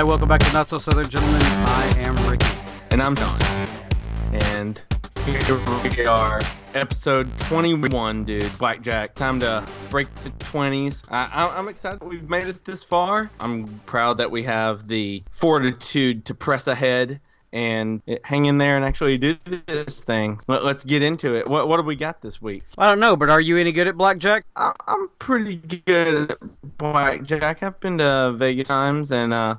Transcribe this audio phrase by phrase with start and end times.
[0.00, 1.42] Hi, welcome back to Not So Southern Gentlemen.
[1.42, 2.48] I am Ricky.
[2.90, 3.38] And I'm Don.
[4.32, 4.80] And
[5.26, 6.40] here we are,
[6.72, 8.50] episode 21, dude.
[8.56, 9.14] Blackjack.
[9.14, 11.02] Time to break the 20s.
[11.10, 13.30] I, I, I'm excited we've made it this far.
[13.40, 17.20] I'm proud that we have the fortitude to press ahead
[17.52, 19.36] and hang in there and actually do
[19.66, 20.40] this thing.
[20.48, 21.46] Let, us get into it.
[21.46, 22.62] What, what have we got this week?
[22.78, 24.46] I don't know, but are you any good at blackjack?
[24.56, 26.38] I, I'm pretty good at
[26.78, 27.62] blackjack.
[27.62, 29.56] I've been to Vegas times and uh,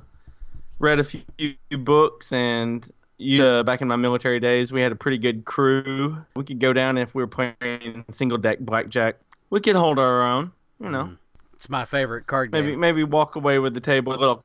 [0.82, 4.96] read a few books and you, uh, back in my military days, we had a
[4.96, 6.18] pretty good crew.
[6.34, 9.16] We could go down if we were playing single deck blackjack.
[9.48, 10.50] We could hold our own,
[10.80, 11.04] you know.
[11.04, 11.18] Mm.
[11.54, 12.80] It's my favorite card maybe, game.
[12.80, 14.44] Maybe walk away with the table a little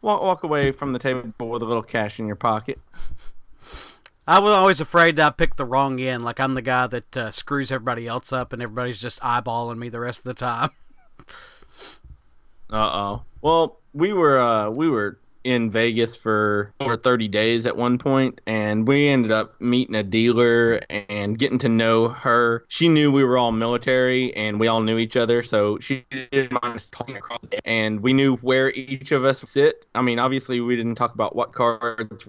[0.00, 2.78] walk, walk away from the table with a little cash in your pocket.
[4.28, 6.24] I was always afraid that I picked the wrong end.
[6.24, 9.90] Like I'm the guy that uh, screws everybody else up, and everybody's just eyeballing me
[9.90, 10.70] the rest of the time.
[12.70, 13.22] uh oh.
[13.42, 18.40] Well, we were uh, we were in Vegas for over 30 days at one point,
[18.46, 22.64] and we ended up meeting a dealer and getting to know her.
[22.68, 26.60] She knew we were all military, and we all knew each other, so she didn't
[26.62, 27.60] mind us talking across the day.
[27.64, 29.86] And we knew where each of us sit.
[29.94, 32.26] I mean, obviously, we didn't talk about what cards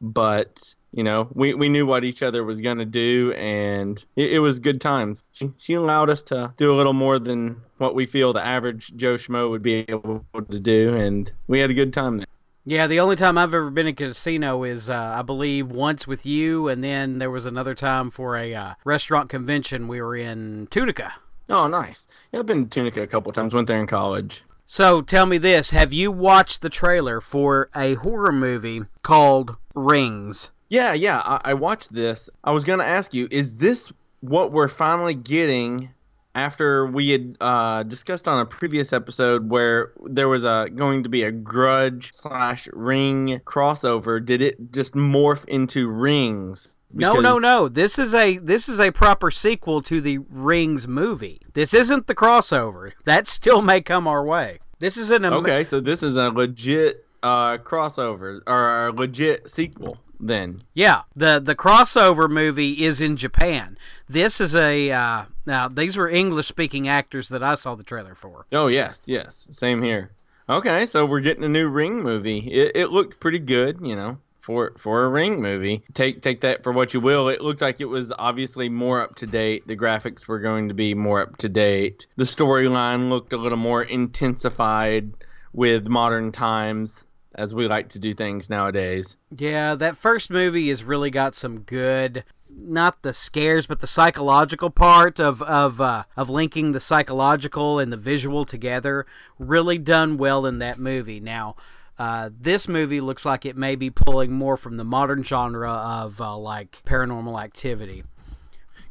[0.00, 4.32] but you know, we, we knew what each other was going to do, and it,
[4.32, 5.22] it, was good times.
[5.32, 8.94] She, she allowed us to do a little more than what we feel the average
[8.96, 12.26] Joe Schmo would be able to do, and we had a good time there.
[12.68, 16.06] Yeah, the only time I've ever been in a casino is, uh, I believe, once
[16.06, 19.88] with you, and then there was another time for a uh, restaurant convention.
[19.88, 21.14] We were in Tunica.
[21.48, 22.06] Oh, nice.
[22.30, 23.54] Yeah, I've been to Tunica a couple times.
[23.54, 24.44] Went there in college.
[24.66, 30.50] So tell me this: Have you watched the trailer for a horror movie called Rings?
[30.68, 32.28] Yeah, yeah, I, I watched this.
[32.44, 35.88] I was gonna ask you: Is this what we're finally getting
[36.34, 41.08] after we had uh, discussed on a previous episode where there was a going to
[41.08, 46.68] be a grudge slash ring crossover did it just morph into rings?
[46.94, 47.14] Because...
[47.14, 47.68] no no no.
[47.68, 51.42] This is a this is a proper sequel to the rings movie.
[51.52, 52.92] This isn't the crossover.
[53.04, 54.58] That still may come our way.
[54.78, 59.48] This is an am- okay so this is a legit uh, crossover or a legit
[59.50, 60.62] sequel then.
[60.74, 63.78] Yeah, the the crossover movie is in Japan.
[64.08, 68.14] This is a uh, now these were English speaking actors that I saw the trailer
[68.14, 68.46] for.
[68.52, 70.10] Oh yes, yes, same here.
[70.48, 72.38] Okay, so we're getting a new Ring movie.
[72.38, 75.82] It, it looked pretty good, you know, for for a Ring movie.
[75.92, 77.28] Take take that for what you will.
[77.28, 79.66] It looked like it was obviously more up to date.
[79.66, 82.06] The graphics were going to be more up to date.
[82.16, 85.12] The storyline looked a little more intensified
[85.52, 87.04] with modern times
[87.38, 89.16] as we like to do things nowadays.
[89.36, 94.70] Yeah, that first movie has really got some good not the scares but the psychological
[94.70, 99.06] part of of uh, of linking the psychological and the visual together
[99.38, 101.20] really done well in that movie.
[101.20, 101.54] Now,
[101.98, 106.20] uh, this movie looks like it may be pulling more from the modern genre of
[106.20, 108.02] uh, like paranormal activity.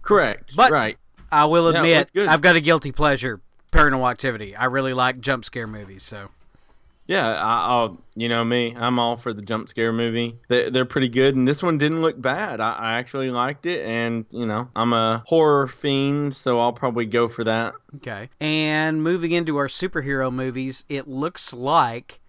[0.01, 0.55] Correct.
[0.55, 0.97] But right.
[1.29, 3.41] I will admit, yeah, I've got a guilty pleasure
[3.73, 4.55] paranormal activity.
[4.55, 6.29] I really like jump scare movies, so.
[7.07, 10.37] Yeah, I, will you know me, I'm all for the jump scare movie.
[10.49, 12.59] They, they're pretty good, and this one didn't look bad.
[12.59, 17.05] I, I actually liked it, and you know, I'm a horror fiend, so I'll probably
[17.05, 17.73] go for that.
[17.97, 18.29] Okay.
[18.39, 22.19] And moving into our superhero movies, it looks like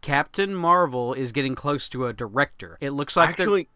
[0.00, 2.78] Captain Marvel is getting close to a director.
[2.80, 3.68] It looks like actually.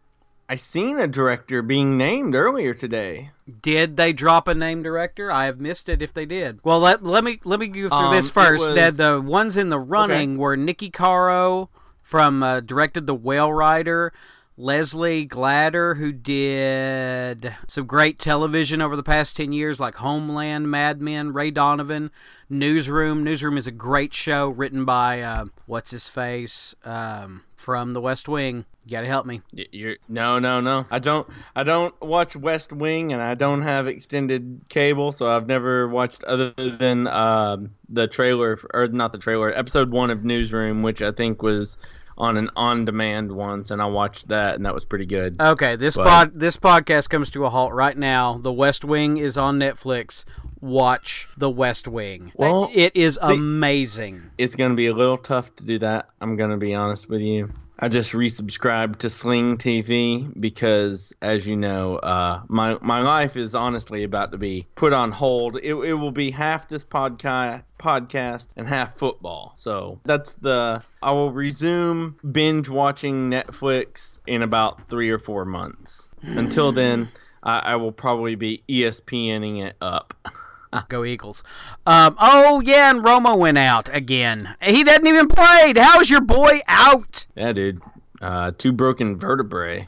[0.49, 3.31] I seen a director being named earlier today.
[3.61, 5.31] Did they drop a name director?
[5.31, 6.59] I have missed it if they did.
[6.63, 8.67] Well, let, let me let me go through um, this first.
[8.67, 8.75] Was...
[8.75, 10.37] The, the ones in the running okay.
[10.37, 11.69] were Niki Caro
[12.01, 14.11] from uh, directed The Whale Rider,
[14.57, 21.01] Leslie Glatter, who did some great television over the past 10 years, like Homeland, Mad
[21.01, 22.11] Men, Ray Donovan,
[22.49, 23.23] Newsroom.
[23.23, 26.75] Newsroom is a great show written by, uh, what's his face?
[26.83, 28.65] Um, from The West Wing.
[28.85, 29.41] You gotta help me.
[29.51, 30.85] You're no, no, no.
[30.91, 31.27] I don't.
[31.55, 36.23] I don't watch West Wing, and I don't have extended cable, so I've never watched
[36.25, 37.57] other than uh,
[37.89, 41.77] the trailer, or not the trailer, episode one of Newsroom, which I think was
[42.17, 45.39] on an on-demand once, and I watched that, and that was pretty good.
[45.39, 48.37] Okay, this but, pod this podcast comes to a halt right now.
[48.37, 50.25] The West Wing is on Netflix.
[50.59, 52.31] Watch The West Wing.
[52.35, 54.29] Well, it is see, amazing.
[54.37, 56.09] It's going to be a little tough to do that.
[56.21, 57.51] I'm going to be honest with you.
[57.79, 63.55] I just resubscribed to Sling TV because, as you know, uh, my my life is
[63.55, 65.57] honestly about to be put on hold.
[65.57, 69.53] It, it will be half this podcast podcast and half football.
[69.57, 70.83] So that's the.
[71.01, 76.07] I will resume binge watching Netflix in about three or four months.
[76.21, 77.09] Until then,
[77.43, 80.13] I, I will probably be ESPNing it up.
[80.89, 81.43] Go Eagles.
[81.85, 84.55] Um, oh, yeah, and Romo went out again.
[84.61, 85.73] He didn't even play.
[85.75, 87.25] How's your boy out?
[87.35, 87.81] Yeah, dude.
[88.21, 89.87] Uh, two broken vertebrae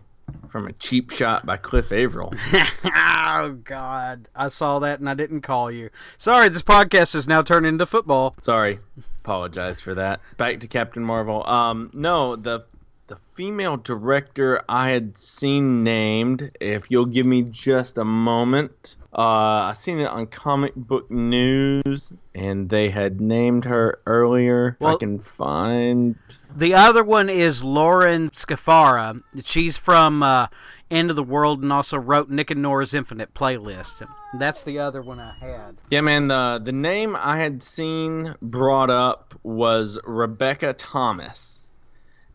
[0.49, 2.33] from a cheap shot by Cliff Avril.
[2.85, 5.89] oh God, I saw that and I didn't call you.
[6.17, 8.35] Sorry, this podcast has now turned into football.
[8.41, 8.79] Sorry,
[9.19, 10.21] apologize for that.
[10.37, 11.45] Back to Captain Marvel.
[11.47, 12.63] Um, no, the
[13.07, 16.51] the female director I had seen named.
[16.59, 22.11] If you'll give me just a moment, uh, I seen it on Comic Book News,
[22.33, 24.75] and they had named her earlier.
[24.81, 26.15] Well, I can find.
[26.53, 29.23] The other one is Lorene Scafaria.
[29.41, 30.47] She's from uh,
[30.91, 34.05] End of the World and also wrote Nick and Norah's Infinite Playlist.
[34.37, 35.77] That's the other one I had.
[35.89, 36.27] Yeah, man.
[36.27, 41.71] The the name I had seen brought up was Rebecca Thomas,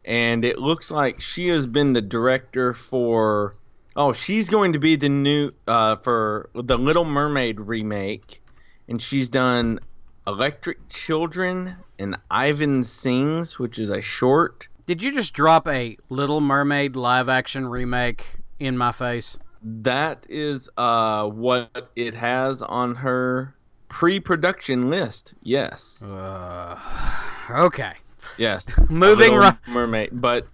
[0.04, 3.54] and it looks like she has been the director for.
[3.96, 8.42] Oh, she's going to be the new uh, for the Little Mermaid remake,
[8.88, 9.80] and she's done
[10.26, 14.68] Electrick Children and Ivan Sings, which is a short.
[14.86, 18.26] Did you just drop a Little Mermaid live action remake
[18.58, 19.38] in my face?
[19.62, 23.54] That is uh, what it has on her
[23.88, 25.34] pre-production list.
[25.42, 26.02] Yes.
[26.02, 26.78] Uh,
[27.50, 27.92] okay.
[28.38, 28.72] Yes.
[28.90, 29.56] Moving right.
[29.68, 30.46] Mermaid, but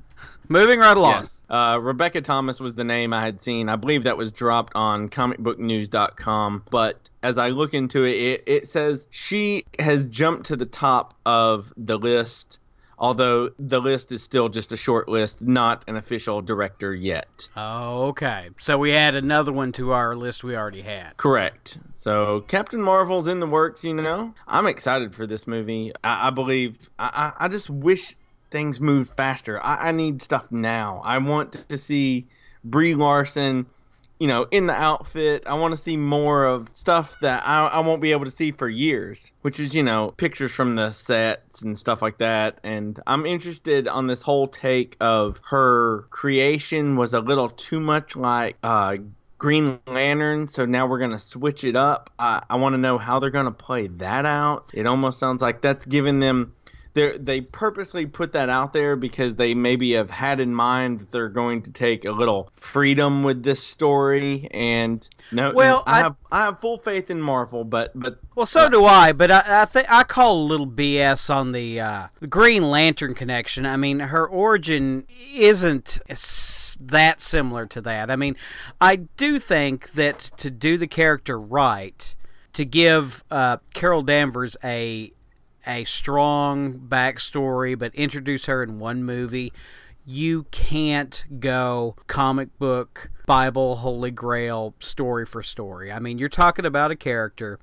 [0.48, 1.22] moving right along.
[1.22, 1.44] Yes.
[1.48, 3.68] Uh, Rebecca Thomas was the name I had seen.
[3.68, 6.64] I believe that was dropped on comicbooknews.com.
[6.70, 11.14] But as I look into it, it, it says she has jumped to the top
[11.24, 12.58] of the list
[12.98, 17.48] although the list is still just a short list, not an official director yet.
[17.56, 18.50] Oh, okay.
[18.58, 21.16] So we add another one to our list we already had.
[21.16, 21.78] Correct.
[21.94, 24.34] So Captain Marvel's in the works, you know.
[24.46, 25.92] I'm excited for this movie.
[26.02, 26.76] I, I believe.
[26.98, 28.14] I, I just wish
[28.50, 29.62] things move faster.
[29.62, 31.02] I, I need stuff now.
[31.04, 32.26] I want to see
[32.64, 33.66] Brie Larson
[34.18, 35.44] you know, in the outfit.
[35.46, 38.50] I want to see more of stuff that I, I won't be able to see
[38.50, 42.58] for years, which is, you know, pictures from the sets and stuff like that.
[42.64, 48.16] And I'm interested on this whole take of her creation was a little too much
[48.16, 48.96] like uh,
[49.38, 52.10] Green Lantern, so now we're gonna switch it up.
[52.18, 54.70] I, I want to know how they're gonna play that out.
[54.72, 56.54] It almost sounds like that's giving them
[56.96, 61.10] they they purposely put that out there because they maybe have had in mind that
[61.10, 66.02] they're going to take a little freedom with this story and no well I, I
[66.02, 69.42] have I have full faith in Marvel but but well so do I but I
[69.46, 73.66] I think I call a little BS on the uh, Green Lantern connection.
[73.66, 75.98] I mean her origin isn't
[76.80, 78.10] that similar to that.
[78.10, 78.36] I mean
[78.80, 82.14] I do think that to do the character right
[82.54, 85.12] to give uh, Carol Danvers a
[85.66, 89.52] a strong backstory, but introduce her in one movie,
[90.04, 95.90] you can't go comic book, Bible, Holy Grail, story for story.
[95.90, 97.58] I mean, you're talking about a character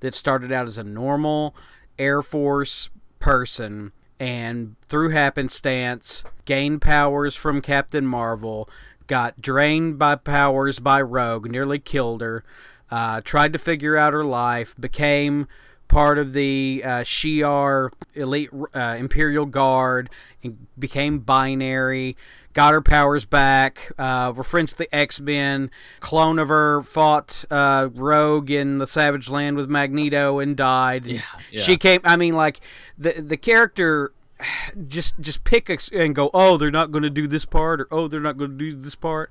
[0.00, 1.54] that started out as a normal
[1.98, 2.88] Air Force
[3.18, 8.68] person and through happenstance gained powers from Captain Marvel,
[9.06, 12.44] got drained by powers by Rogue, nearly killed her,
[12.90, 15.46] uh, tried to figure out her life, became
[15.92, 20.08] part of the uh, Shi'ar elite uh, Imperial Guard
[20.42, 22.16] and became binary.
[22.54, 23.92] Got her powers back.
[23.98, 25.70] Uh, we're friends with the X Men.
[26.00, 31.06] Clone of her fought uh, Rogue in the Savage Land with Magneto and died.
[31.06, 31.20] Yeah,
[31.50, 31.60] yeah.
[31.60, 32.00] She came.
[32.04, 32.60] I mean, like
[32.98, 34.12] the the character
[34.88, 36.30] just just pick a, and go.
[36.34, 38.74] Oh, they're not going to do this part, or oh, they're not going to do
[38.74, 39.30] this part.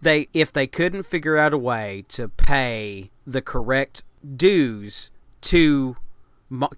[0.00, 4.04] They if they couldn't figure out a way to pay the correct
[4.36, 5.10] dues
[5.42, 5.96] to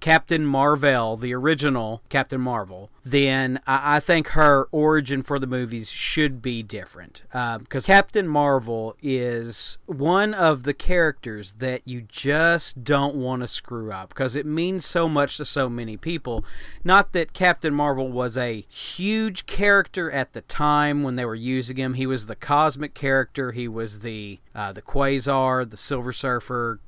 [0.01, 5.91] Captain Marvel, the original Captain Marvel, then I, I, think her origin for the movies
[5.91, 7.23] should be different.
[7.31, 13.49] Because uh, Captain Marvel is one of the characters that you just don't want to
[13.49, 16.45] screw up because it means so much to so many people.
[16.83, 21.77] Not that Captain Marvel was a huge character at the time when they were using
[21.77, 21.95] him.
[21.95, 23.53] He was the cosmic character.
[23.53, 26.81] He was the uh, the Quasar, the Silver Surfer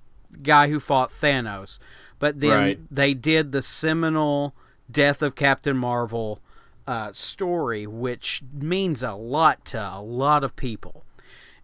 [0.42, 1.78] guy who fought Thanos.
[2.18, 2.78] But then right.
[2.90, 4.54] they did the seminal
[4.90, 6.40] Death of Captain Marvel
[6.86, 11.04] uh, story, which means a lot to a lot of people.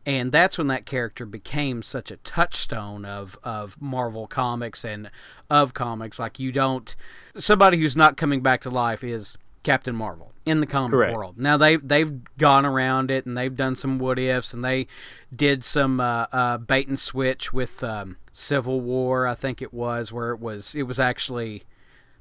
[0.06, 5.10] And that's when that character became such a touchstone of, of Marvel comics and
[5.50, 6.18] of comics.
[6.18, 6.96] Like, you don't.
[7.36, 11.14] Somebody who's not coming back to life is Captain Marvel in the comic Correct.
[11.14, 11.38] world.
[11.38, 14.86] Now they've they've gone around it and they've done some what ifs and they
[15.34, 20.12] did some uh, uh, bait and switch with um, Civil War, I think it was,
[20.12, 21.64] where it was it was actually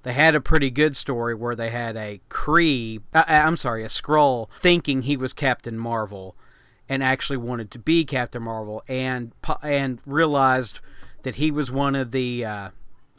[0.02, 3.84] they had a pretty good story where they had a Kree, uh, uh I'm sorry,
[3.84, 6.36] a Skrull thinking he was Captain Marvel
[6.90, 9.32] and actually wanted to be Captain Marvel and
[9.62, 10.80] and realized
[11.22, 12.70] that he was one of the uh,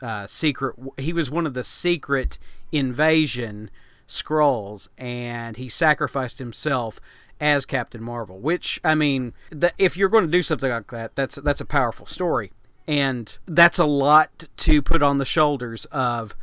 [0.02, 0.74] uh, secret.
[0.96, 2.36] He was one of the secret
[2.72, 3.70] invasion
[4.08, 7.00] Skrulls, and he sacrificed himself
[7.40, 8.40] as Captain Marvel.
[8.40, 11.66] Which I mean, the, if you're going to do something like that, that's that's a
[11.66, 12.50] powerful story,
[12.88, 16.34] and that's a lot to put on the shoulders of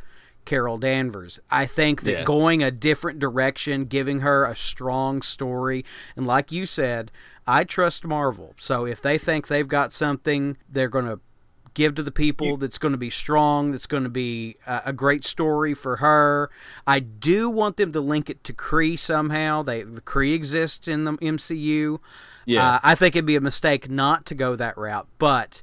[0.44, 1.40] Carol Danvers.
[1.50, 2.24] I think that yes.
[2.24, 5.84] going a different direction, giving her a strong story,
[6.14, 7.10] and like you said,
[7.48, 8.54] I trust Marvel.
[8.58, 11.20] So if they think they've got something they're going to
[11.74, 14.92] give to the people that's going to be strong, that's going to be a, a,
[14.94, 16.48] great story for her.
[16.86, 19.62] I do want them to link it to Kree somehow.
[19.62, 21.98] They the Kree exists in the MCU.
[22.46, 22.62] Yes.
[22.62, 25.62] Uh, I think it'd be a mistake not to go that route, but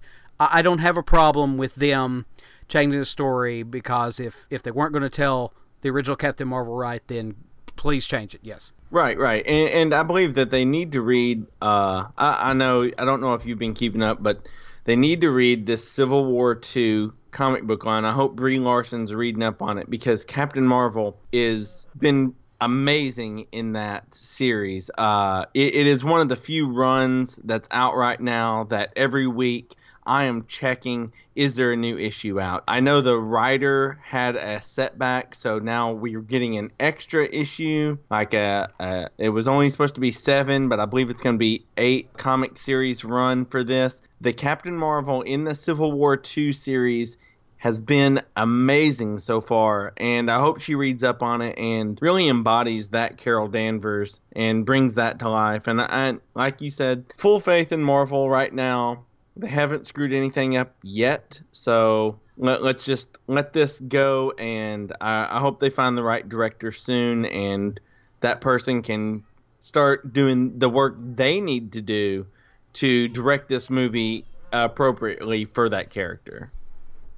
[0.51, 2.25] I, don't have a problem with them
[2.67, 6.75] changing the story because if if they weren't going to tell the original Captain Marvel
[6.75, 7.35] right, then
[7.75, 8.41] please change it.
[8.43, 8.71] Yes.
[8.91, 11.45] Right, right, and, and I believe that they need to read.
[11.61, 14.47] Uh, I, I know I don't know if you've been keeping up, but
[14.85, 18.05] they need to read this Civil War II comic book line.
[18.05, 23.73] I hope Brie Larson's reading up on it because Captain Marvel is been amazing in
[23.73, 24.89] that series.
[24.97, 29.27] Uh, it, it is one of the few runs that's out right now that every
[29.27, 29.73] week
[30.05, 32.63] I am checking is there a new issue out.
[32.67, 37.97] I know the writer had a setback, so now we're getting an extra issue.
[38.11, 41.35] Like a, a it was only supposed to be seven, but I believe it's going
[41.35, 46.15] to be eight comic series run for this the Captain Marvel in the Civil War
[46.15, 47.17] two series
[47.57, 52.29] has been amazing so far, and I hope she reads up on it and really
[52.29, 55.67] embodies that Carol Danvers and brings that to life.
[55.67, 59.05] And I, like you said, full faith in Marvel right now.
[59.35, 64.31] They haven't screwed anything up yet, so let, us just let this go.
[64.37, 67.79] And I, I hope they find the right director soon, and
[68.21, 69.23] that person can
[69.61, 72.27] start doing the work they need to do
[72.73, 76.51] to direct this movie appropriately for that character.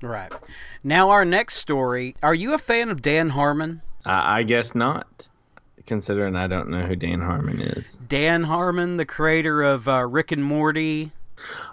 [0.01, 0.34] Right.
[0.84, 2.15] Now, our next story.
[2.22, 3.81] Are you a fan of Dan Harmon?
[4.05, 5.27] Uh, I guess not,
[5.86, 7.98] considering I don't know who Dan Harmon is.
[8.07, 11.12] Dan Harmon, the creator of uh, Rick and Morty.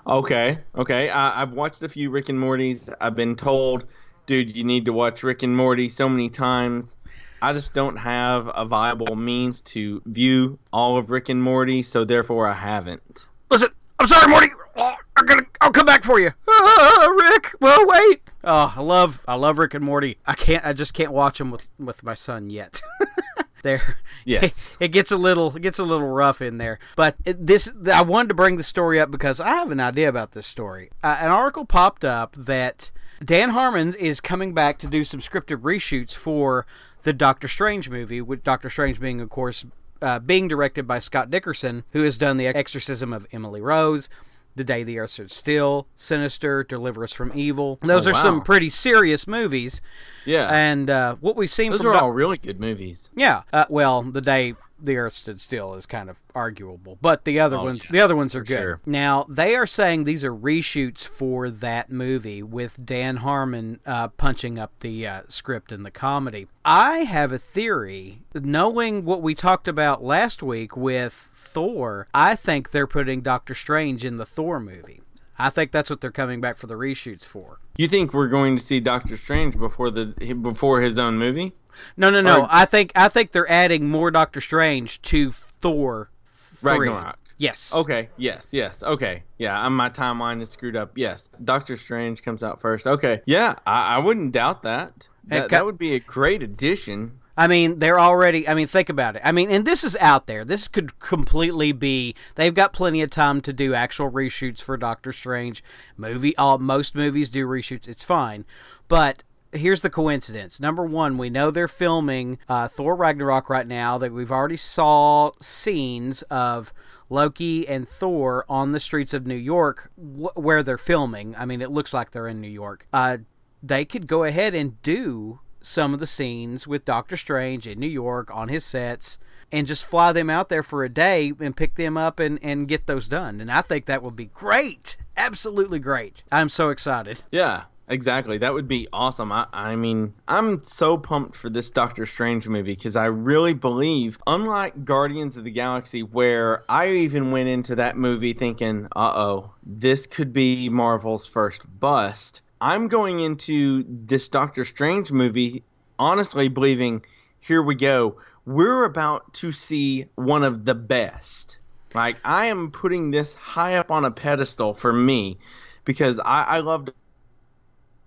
[0.06, 1.10] Okay, okay.
[1.10, 2.92] I, I've watched a few Rick and Mortys.
[3.00, 3.86] I've been told,
[4.26, 6.96] dude, you need to watch Rick and Morty so many times.
[7.40, 12.04] I just don't have a viable means to view all of Rick and Morty, so
[12.04, 13.26] therefore I haven't.
[13.50, 14.48] Listen, I'm sorry, Morty.
[14.76, 16.32] I'm gonna, I'll come back for you.
[16.48, 17.54] Ah, Rick.
[17.60, 18.22] Well, wait.
[18.44, 20.18] Oh, I love, I love Rick and Morty.
[20.26, 22.80] I can't, I just can't watch them with with my son yet.
[23.62, 24.44] there, yes,
[24.78, 26.78] it, it, gets a little, it gets a little rough in there.
[26.96, 30.08] But it, this, I wanted to bring the story up because I have an idea
[30.08, 30.90] about this story.
[31.02, 32.90] Uh, an article popped up that
[33.24, 36.66] Dan Harmon is coming back to do some scripted reshoots for
[37.02, 39.64] the Doctor Strange movie, with Doctor Strange being, of course,
[40.00, 44.08] uh, being directed by Scott Derrickson, who has done The Exorcism of Emily Rose,
[44.54, 47.78] The Day the Earth Stood Still, Sinister, Deliver Us from Evil.
[47.82, 48.22] Those oh, are wow.
[48.22, 49.80] some pretty serious movies.
[50.24, 50.48] Yeah.
[50.50, 53.10] And uh, what we've seen Those from are all really good movies.
[53.14, 53.42] Yeah.
[53.52, 57.56] Uh, well, The Day the Earth Stood Still is kind of arguable, but the other
[57.56, 57.92] oh, ones, yeah.
[57.92, 58.58] the other ones are good.
[58.58, 58.80] Sure.
[58.84, 64.58] Now they are saying these are reshoots for that movie with Dan Harmon uh, punching
[64.58, 66.48] up the uh, script and the comedy.
[66.64, 72.08] I have a theory, knowing what we talked about last week with Thor.
[72.14, 75.02] I think they're putting Doctor Strange in the Thor movie.
[75.38, 77.58] I think that's what they're coming back for the reshoots for.
[77.76, 80.06] You think we're going to see Doctor Strange before the
[80.40, 81.52] before his own movie?
[81.96, 82.42] No, no, no.
[82.42, 86.10] Or, I think I think they're adding more Doctor Strange to Thor.
[86.26, 86.72] 3.
[86.78, 87.18] Ragnarok.
[87.38, 87.74] Yes.
[87.74, 88.08] Okay.
[88.16, 88.48] Yes.
[88.52, 88.82] Yes.
[88.82, 89.24] Okay.
[89.38, 89.60] Yeah.
[89.60, 90.96] I'm, my timeline is screwed up.
[90.96, 91.28] Yes.
[91.44, 92.86] Doctor Strange comes out first.
[92.86, 93.20] Okay.
[93.26, 93.54] Yeah.
[93.66, 95.08] I, I wouldn't doubt that.
[95.24, 97.18] That, that would be a great addition.
[97.36, 98.46] I mean, they're already.
[98.46, 99.22] I mean, think about it.
[99.24, 100.44] I mean, and this is out there.
[100.44, 102.14] This could completely be.
[102.34, 105.64] They've got plenty of time to do actual reshoots for Doctor Strange.
[105.96, 106.36] Movie.
[106.36, 107.88] All most movies do reshoots.
[107.88, 108.44] It's fine,
[108.88, 109.22] but
[109.52, 110.60] here's the coincidence.
[110.60, 113.96] Number one, we know they're filming uh, Thor Ragnarok right now.
[113.98, 116.72] That we've already saw scenes of
[117.08, 121.34] Loki and Thor on the streets of New York wh- where they're filming.
[121.36, 122.86] I mean, it looks like they're in New York.
[122.92, 123.18] Uh,
[123.62, 127.86] they could go ahead and do some of the scenes with Doctor Strange in New
[127.86, 129.18] York on his sets
[129.50, 132.68] and just fly them out there for a day and pick them up and, and
[132.68, 133.40] get those done.
[133.40, 134.96] And I think that would be great.
[135.16, 136.24] Absolutely great.
[136.32, 137.22] I'm so excited.
[137.30, 137.64] Yeah.
[137.88, 138.38] Exactly.
[138.38, 139.32] That would be awesome.
[139.32, 144.18] I, I mean, I'm so pumped for this Doctor Strange movie because I really believe,
[144.26, 149.50] unlike Guardians of the Galaxy, where I even went into that movie thinking, uh oh,
[149.64, 155.64] this could be Marvel's first bust, I'm going into this Doctor Strange movie
[155.98, 157.04] honestly believing,
[157.40, 158.18] here we go.
[158.46, 161.58] We're about to see one of the best.
[161.92, 165.38] Like, I am putting this high up on a pedestal for me
[165.84, 166.92] because I, I loved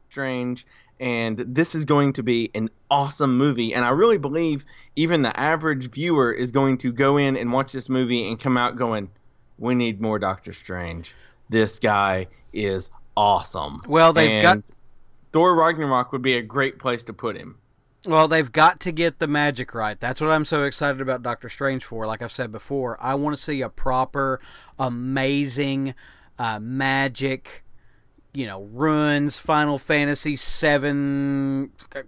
[0.10, 0.66] Strange,
[1.02, 3.74] and this is going to be an awesome movie.
[3.74, 4.64] And I really believe
[4.96, 8.56] even the average viewer is going to go in and watch this movie and come
[8.56, 9.10] out going,
[9.58, 11.14] "We need more Doctor Strange.
[11.50, 14.64] This guy is awesome." Well, they've and got
[15.32, 17.58] Thor Ragnarok would be a great place to put him.
[18.06, 20.00] Well, they've got to get the magic right.
[20.00, 22.06] That's what I'm so excited about Doctor Strange for.
[22.06, 24.40] Like I've said before, I want to see a proper,
[24.78, 25.96] amazing
[26.38, 27.64] uh, magic,
[28.34, 32.04] you know, runes, Final Fantasy VII uh,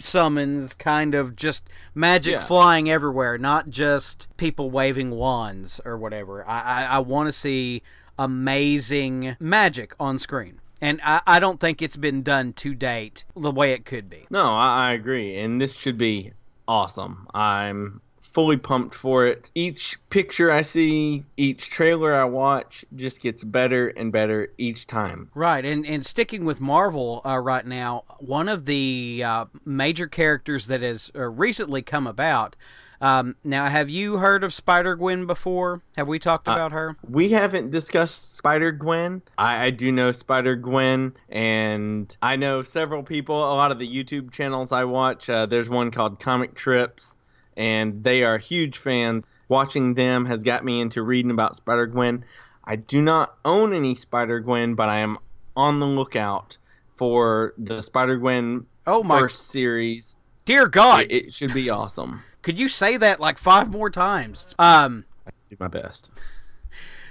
[0.00, 2.44] summons, kind of just magic yeah.
[2.44, 6.48] flying everywhere, not just people waving wands or whatever.
[6.48, 7.82] I, I, I want to see
[8.18, 13.50] amazing magic on screen and I, I, don't think it's been done to date the
[13.50, 14.26] way it could be.
[14.28, 16.32] No, I, I agree, and this should be
[16.68, 17.26] awesome.
[17.32, 18.02] I'm
[18.34, 19.50] fully pumped for it.
[19.54, 25.30] Each picture I see, each trailer I watch, just gets better and better each time.
[25.34, 30.66] Right, and and sticking with Marvel uh, right now, one of the uh, major characters
[30.66, 32.56] that has uh, recently come about
[33.04, 35.82] um, now, have you heard of Spider Gwen before?
[35.98, 36.96] Have we talked uh, about uh, her?
[37.06, 39.20] We haven't discussed Spider Gwen.
[39.36, 43.36] I, I, do know Spider Gwen, and I know several people.
[43.36, 45.28] A lot of the YouTube channels I watch.
[45.28, 47.14] Uh, there's one called Comic Trips,
[47.58, 49.24] and they are huge fans.
[49.50, 52.24] Watching them has got me into reading about Spider Gwen.
[52.64, 55.18] I do not own any Spider Gwen, but I am
[55.54, 56.56] on the lookout
[56.96, 59.20] for the Spider Gwen oh my.
[59.20, 60.16] first series.
[60.46, 62.22] Dear God, it, it should be awesome.
[62.44, 64.54] Could you say that like five more times?
[64.58, 66.10] Um, I do my best.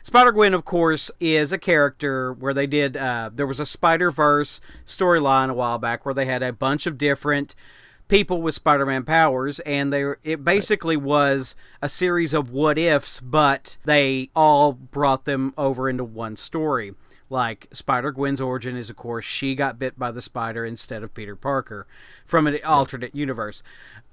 [0.04, 2.96] Spider Gwen, of course, is a character where they did.
[2.96, 6.86] Uh, there was a Spider Verse storyline a while back where they had a bunch
[6.86, 7.56] of different
[8.08, 13.78] people with Spider-Man powers, and they it basically was a series of what ifs, but
[13.86, 16.94] they all brought them over into one story.
[17.34, 21.16] Like Spider Gwen's origin is, of course, she got bit by the spider instead of
[21.16, 21.88] Peter Parker
[22.28, 23.64] from an alternate universe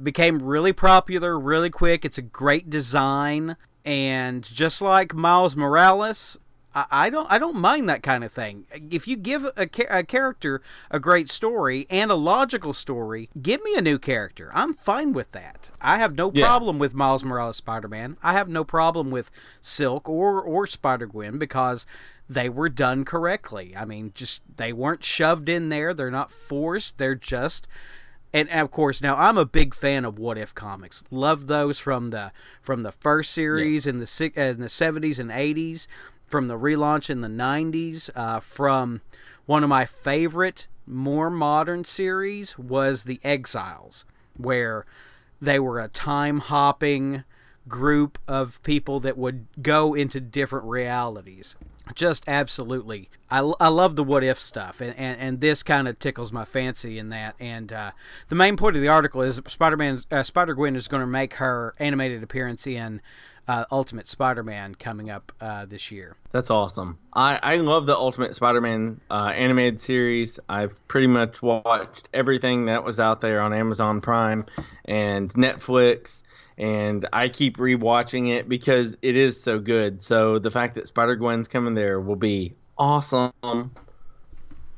[0.02, 2.06] became really popular really quick.
[2.06, 6.38] It's a great design, and just like Miles Morales,
[6.74, 8.64] I, don't I don't mind that kind of thing.
[8.90, 13.74] If you give a, a character a great story and a logical story, give me
[13.74, 14.50] a new character.
[14.54, 15.70] I'm fine with that.
[15.80, 18.16] I have no problem with Miles Morales Spider-Man.
[18.22, 19.30] I have no problem with
[19.60, 21.86] Silk or or Spider-Gwen because
[22.30, 23.74] they were done correctly.
[23.76, 25.92] I mean, just they weren't shoved in there.
[25.92, 26.96] They're not forced.
[26.96, 27.66] They're just
[28.32, 31.02] and, of course now I'm a big fan of What If comics.
[31.10, 32.30] Love those from the
[32.62, 33.86] from the first series yes.
[33.86, 35.88] in the uh, in the 70s and 80s,
[36.28, 39.00] from the relaunch in the 90s, uh, from
[39.46, 44.04] one of my favorite more modern series was The Exiles,
[44.36, 44.86] where
[45.40, 47.24] they were a time hopping
[47.68, 51.56] group of people that would go into different realities.
[51.94, 55.98] Just absolutely I, I love the what if stuff and, and, and this kind of
[55.98, 57.90] tickles my fancy in that and uh,
[58.28, 61.74] the main point of the article is spider-man uh, spider-gwen is going to make her
[61.78, 63.00] animated appearance in
[63.48, 66.14] uh, ultimate spider-man coming up uh, this year.
[66.30, 66.98] That's awesome.
[67.12, 70.38] I, I love the ultimate spider-man uh, animated series.
[70.48, 74.46] I've pretty much watched everything that was out there on amazon prime
[74.84, 76.22] and netflix
[76.60, 80.02] and I keep rewatching it because it is so good.
[80.02, 83.32] So the fact that Spider Gwen's coming there will be awesome.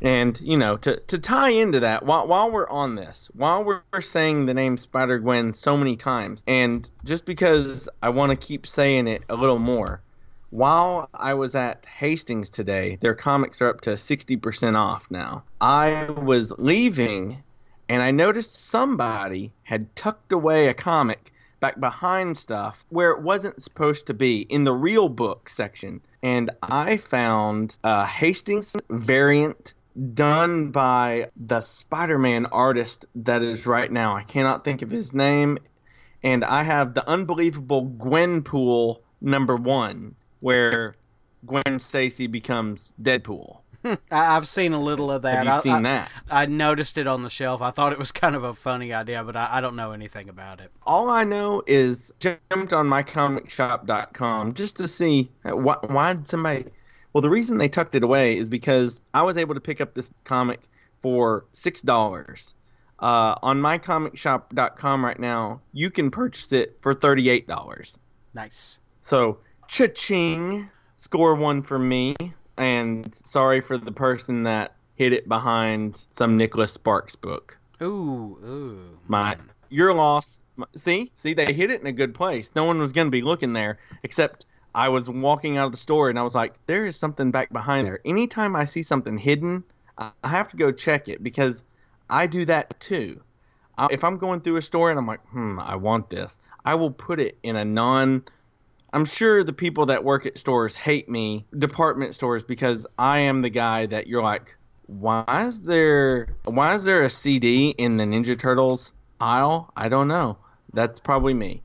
[0.01, 4.01] And you know, to to tie into that, while while we're on this, while we're
[4.01, 8.67] saying the name Spider Gwen so many times, and just because I want to keep
[8.67, 10.03] saying it a little more,
[10.51, 15.45] while I was at Hastings today, their comics are up to sixty percent off now.
[15.61, 17.43] I was leaving,
[17.89, 21.32] and I noticed somebody had tucked away a comic
[21.63, 26.01] back behind stuff where it wasn't supposed to be in the real book section.
[26.23, 29.73] And I found a Hastings variant
[30.13, 34.17] done by the Spider Man artist that is right now.
[34.17, 35.59] I cannot think of his name.
[36.25, 40.97] And I have the unbelievable Gwenpool number one, where
[41.47, 43.62] Gwen Stacy becomes Deadpool.
[44.11, 45.47] I've seen a little of that.
[45.47, 46.11] Have you seen I, that?
[46.31, 47.61] I, noticed it on the shelf.
[47.63, 50.29] I thought it was kind of a funny idea, but I, I don't know anything
[50.29, 50.71] about it.
[50.85, 56.67] All I know is jumped on mycomicshop.com just to see why, why did somebody.
[57.13, 59.95] Well, the reason they tucked it away is because I was able to pick up
[59.95, 60.61] this comic
[61.03, 62.55] for six dollars.
[63.01, 67.99] Uh, on mycomicshop.com right now, you can purchase it for thirty-eight dollars.
[68.33, 68.79] Nice.
[69.03, 70.71] So, cha-ching!
[70.95, 72.15] Score one for me
[72.57, 77.57] and sorry for the person that hid it behind some Nicholas Sparks book.
[77.81, 78.99] Ooh, ooh.
[79.09, 79.37] My,
[79.69, 80.39] your loss.
[80.77, 82.51] See, see, they hid it in a good place.
[82.55, 85.79] No one was going to be looking there, except I was walking out of the
[85.79, 88.01] store and I was like, there is something back behind there.
[88.05, 89.65] Anytime I see something hidden,
[89.99, 91.63] I have to go check it because
[92.09, 93.21] I do that too.
[93.91, 96.91] If I'm going through a store and I'm like, hmm, I want this, I will
[96.91, 98.23] put it in a non.
[98.93, 103.43] I'm sure the people that work at stores hate me, department stores, because I am
[103.43, 104.55] the guy that you're like,
[104.87, 109.71] why is there why is there a CD in the Ninja Turtles aisle?
[109.77, 110.37] I don't know.
[110.75, 111.63] That's probably me.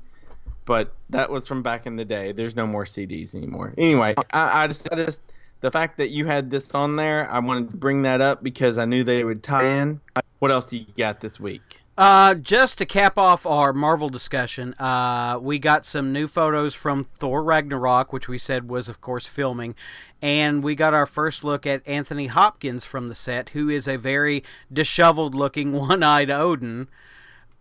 [0.65, 2.31] But that was from back in the day.
[2.31, 3.73] There's no more CDs anymore.
[3.77, 5.21] Anyway, I, I just I just
[5.61, 8.77] the fact that you had this on there, I wanted to bring that up because
[8.77, 9.99] I knew they would tie in.
[10.39, 11.81] What else do you got this week?
[11.97, 17.05] Uh, just to cap off our Marvel discussion, uh, we got some new photos from
[17.15, 19.73] Thor Ragnarok, which we said was, of course, filming,
[20.21, 23.97] and we got our first look at Anthony Hopkins from the set, who is a
[23.97, 26.87] very disheveled-looking, one-eyed Odin.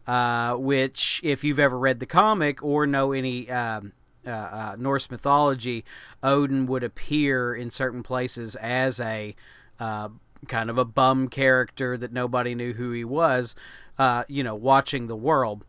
[0.06, 3.92] Uh, which, if you've ever read the comic or know any um,
[4.24, 5.84] uh, uh, Norse mythology,
[6.22, 9.34] Odin would appear in certain places as a
[9.80, 10.10] uh,
[10.46, 13.56] kind of a bum character that nobody knew who he was
[13.98, 15.64] uh, you know, watching the world.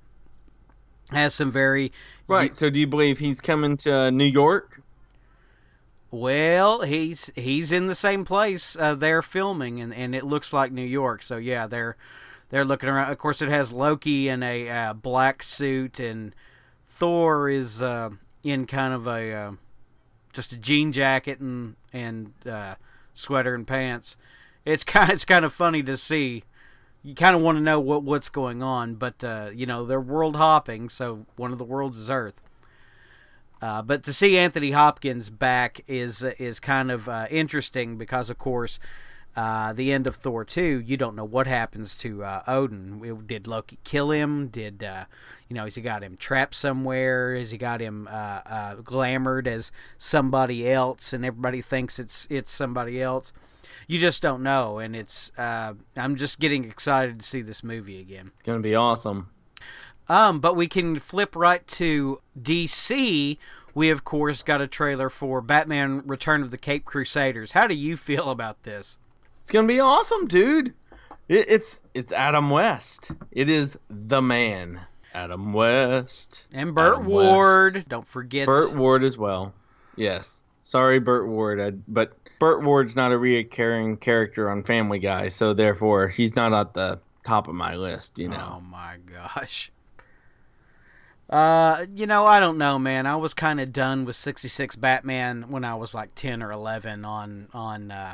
[1.11, 1.93] Has some very
[2.27, 2.53] right.
[2.53, 4.81] so, do you believe he's coming to New York?
[6.11, 10.71] Well, he's he's in the same place uh, they're filming, and, and it looks like
[10.71, 11.23] New York.
[11.23, 11.95] So yeah, they're
[12.49, 13.11] they're looking around.
[13.11, 16.33] Of course, it has Loki in a uh, black suit, and
[16.85, 18.11] Thor is uh,
[18.43, 19.51] in kind of a uh,
[20.31, 22.75] just a jean jacket and and uh,
[23.13, 24.15] sweater and pants.
[24.63, 26.43] It's kind it's kind of funny to see
[27.08, 30.02] you kind of want to know what what's going on, but uh, you know they're
[30.02, 32.41] world hopping, so one of the worlds is Earth.
[33.62, 38.38] Uh, but to see Anthony Hopkins back is is kind of uh, interesting because, of
[38.38, 38.78] course,
[39.38, 43.24] uh, the end of Thor two, you don't know what happens to uh, Odin.
[43.26, 44.50] Did Loki kill him?
[44.50, 45.06] Did uh,
[45.48, 45.63] you know?
[45.63, 47.38] Has he got him trapped somewhere?
[47.38, 53.32] Has he got him glamored as somebody else, and everybody thinks it's it's somebody else?
[53.88, 58.02] You just don't know, and it's uh, I'm just getting excited to see this movie
[58.02, 58.32] again.
[58.34, 59.30] It's gonna be awesome.
[60.10, 63.38] Um, but we can flip right to DC.
[63.73, 67.54] We of course got a trailer for Batman: Return of the Caped Crusaders.
[67.54, 68.97] How do you feel about this?
[69.41, 70.73] It's gonna be awesome, dude.
[71.30, 73.12] It, it's it's Adam West.
[73.32, 74.82] It is the man,
[75.13, 77.73] Adam West, and Burt Adam Ward.
[77.76, 77.89] West.
[77.89, 79.54] Don't forget Burt Ward as well.
[79.95, 80.41] Yes.
[80.63, 85.54] Sorry, Burt Ward, I, but Burt Ward's not a recurring character on Family Guy, so
[85.54, 88.19] therefore he's not at the top of my list.
[88.19, 88.58] You know.
[88.58, 89.71] Oh my gosh.
[91.30, 93.06] Uh, you know, I don't know, man.
[93.06, 97.04] I was kind of done with 66 Batman when I was like 10 or 11
[97.04, 98.13] on on uh,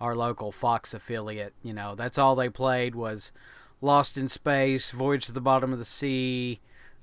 [0.00, 1.54] our local Fox affiliate.
[1.62, 3.32] You know, that's all they played was
[3.80, 6.60] Lost in Space, Voyage to the Bottom of the Sea,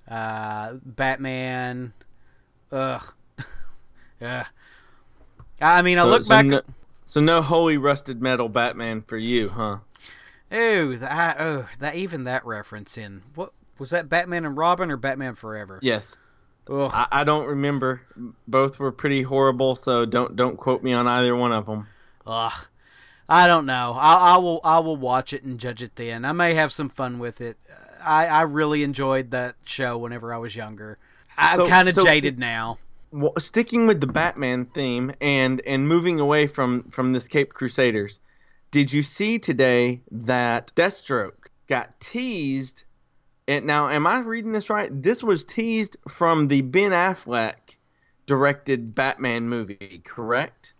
[0.07, 1.93] uh, Batman.
[2.71, 3.13] Ugh.
[4.21, 4.45] yeah.
[5.61, 6.45] I mean, I so, look so back.
[6.45, 6.61] No,
[7.05, 9.77] so no holy rusted metal Batman for you, huh?
[10.51, 14.97] Oh, that oh that even that reference in what was that Batman and Robin or
[14.97, 15.79] Batman Forever?
[15.81, 16.17] Yes.
[16.71, 18.01] I, I, don't remember.
[18.47, 21.87] Both were pretty horrible, so don't don't quote me on either one of them.
[22.27, 22.67] Ugh.
[23.27, 23.95] I don't know.
[23.97, 26.25] I, I will I will watch it and judge it then.
[26.25, 27.57] I may have some fun with it.
[28.03, 30.99] I, I really enjoyed that show whenever I was younger.
[31.37, 32.77] I'm so, kind of so jaded now
[33.37, 38.19] sticking with the Batman theme and and moving away from from this Caped Crusaders,
[38.71, 42.83] did you see today that Deathstroke got teased?
[43.47, 44.89] And now, am I reading this right?
[44.91, 47.77] This was teased from the Ben Affleck
[48.27, 50.73] directed Batman movie, correct?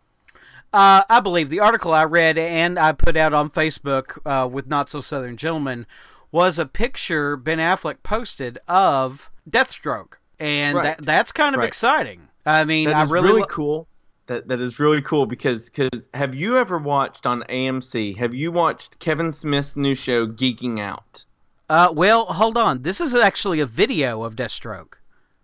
[0.72, 4.68] Uh, I believe the article I read and I put out on Facebook uh, with
[4.68, 5.88] Not So Southern Gentlemen
[6.32, 10.98] was a picture Ben Affleck posted of Deathstroke and right.
[10.98, 11.68] that that's kind of right.
[11.68, 12.28] exciting.
[12.46, 13.88] I mean, I really, really lo- cool.
[14.28, 18.18] That that is really cool because because have you ever watched on AMC?
[18.18, 21.26] Have you watched Kevin Smith's new show Geeking Out?
[21.70, 22.82] Uh, well, hold on.
[22.82, 24.96] This is actually a video of Deathstroke.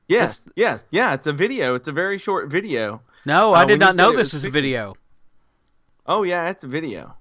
[0.08, 0.54] Yes, this...
[0.56, 1.14] yes, yeah.
[1.14, 1.76] It's a video.
[1.76, 3.02] It's a very short video.
[3.26, 4.96] No, uh, I did not know this was, was a video.
[6.06, 7.16] Oh yeah, it's a video.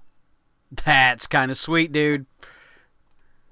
[0.85, 2.25] That's kind of sweet, dude.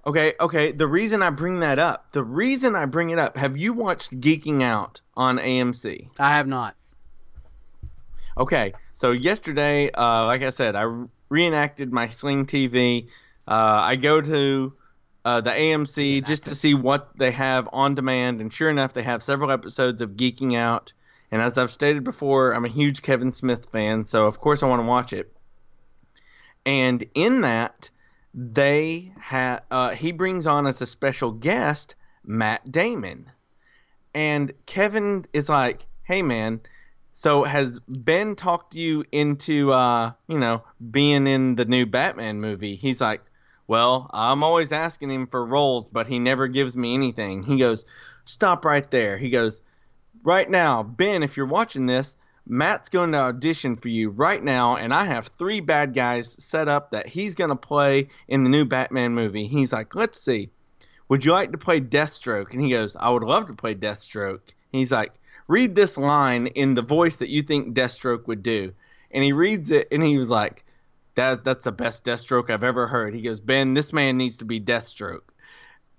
[0.05, 0.71] Okay, okay.
[0.71, 4.19] The reason I bring that up, the reason I bring it up, have you watched
[4.19, 6.09] Geeking Out on AMC?
[6.19, 6.75] I have not.
[8.37, 13.07] Okay, so yesterday, uh, like I said, I reenacted my Sling TV.
[13.47, 14.73] Uh, I go to
[15.23, 19.03] uh, the AMC just to see what they have on demand, and sure enough, they
[19.03, 20.91] have several episodes of Geeking Out.
[21.31, 24.67] And as I've stated before, I'm a huge Kevin Smith fan, so of course I
[24.67, 25.31] want to watch it.
[26.65, 27.89] And in that,
[28.34, 33.30] they have uh, he brings on as a special guest Matt Damon,
[34.13, 36.62] and Kevin is like, "Hey man,
[37.12, 42.76] So has Ben talked you into uh, you know, being in the new Batman movie?
[42.76, 43.22] He's like,
[43.67, 47.86] "Well, I'm always asking him for roles, but he never gives me anything." He goes,
[48.26, 49.62] "Stop right there." He goes,
[50.24, 54.75] "Right now, Ben, if you're watching this, Matt's going to audition for you right now,
[54.75, 58.49] and I have three bad guys set up that he's going to play in the
[58.49, 60.49] new Batman movie." He's like, "Let's see.
[61.10, 64.41] Would you like to play Deathstroke?" And he goes, "I would love to play Deathstroke."
[64.71, 65.13] He's like,
[65.47, 68.73] read this line in the voice that you think Deathstroke would do.
[69.12, 70.65] And he reads it and he was like,
[71.15, 73.13] that that's the best Deathstroke I've ever heard.
[73.13, 75.21] He goes, Ben, this man needs to be Deathstroke.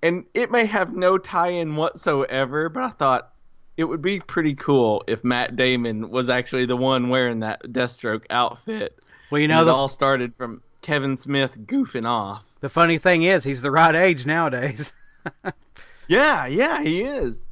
[0.02, 3.32] And it may have no tie-in whatsoever, but I thought
[3.76, 8.24] it would be pretty cool if Matt Damon was actually the one wearing that Deathstroke
[8.30, 8.98] outfit.
[9.30, 12.44] Well, you know, it the, all started from Kevin Smith goofing off.
[12.60, 14.92] The funny thing is, he's the right age nowadays.
[16.08, 17.48] yeah, yeah, he is.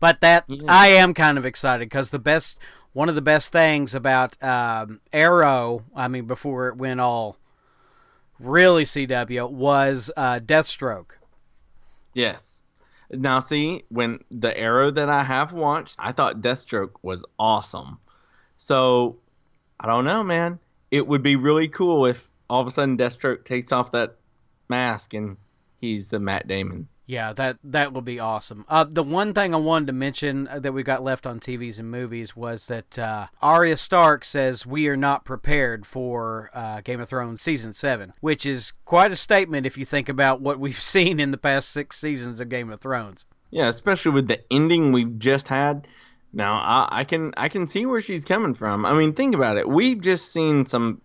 [0.00, 0.62] But that yeah.
[0.68, 2.58] I am kind of excited because the best,
[2.92, 7.36] one of the best things about um, Arrow, I mean, before it went all
[8.38, 11.12] really CW, was uh, Deathstroke.
[12.12, 12.59] Yes.
[13.10, 17.98] Now, see, when the Arrow that I have watched, I thought Deathstroke was awesome.
[18.56, 19.18] So,
[19.78, 20.58] I don't know, man.
[20.90, 24.16] It would be really cool if all of a sudden Deathstroke takes off that
[24.68, 25.36] mask and
[25.80, 26.88] he's the Matt Damon.
[27.10, 28.64] Yeah, that that will be awesome.
[28.68, 31.80] Uh, the one thing I wanted to mention uh, that we got left on TVs
[31.80, 37.00] and movies was that uh, Arya Stark says we are not prepared for uh, Game
[37.00, 40.80] of Thrones season seven, which is quite a statement if you think about what we've
[40.80, 43.26] seen in the past six seasons of Game of Thrones.
[43.50, 45.88] Yeah, especially with the ending we've just had.
[46.32, 48.86] Now I, I can I can see where she's coming from.
[48.86, 49.68] I mean, think about it.
[49.68, 51.00] We've just seen some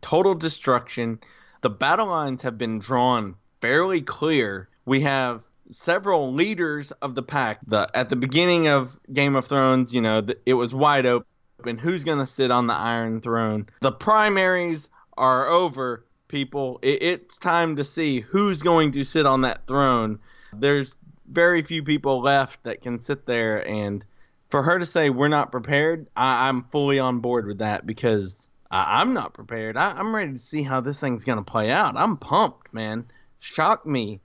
[0.00, 1.18] total destruction.
[1.62, 7.60] The battle lines have been drawn fairly clear we have several leaders of the pack.
[7.66, 11.78] The at the beginning of Game of Thrones, you know, the, it was wide open.
[11.78, 13.68] Who's going to sit on the Iron Throne?
[13.80, 16.78] The primaries are over, people.
[16.82, 20.18] It, it's time to see who's going to sit on that throne.
[20.52, 24.04] There's very few people left that can sit there, and
[24.48, 28.48] for her to say we're not prepared, I, am fully on board with that because
[28.70, 29.76] I, am not prepared.
[29.76, 31.96] I, I'm ready to see how this thing's going to play out.
[31.96, 33.06] I'm pumped, man.
[33.38, 34.20] Shock me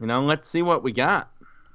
[0.00, 1.30] you know, let's see what we got.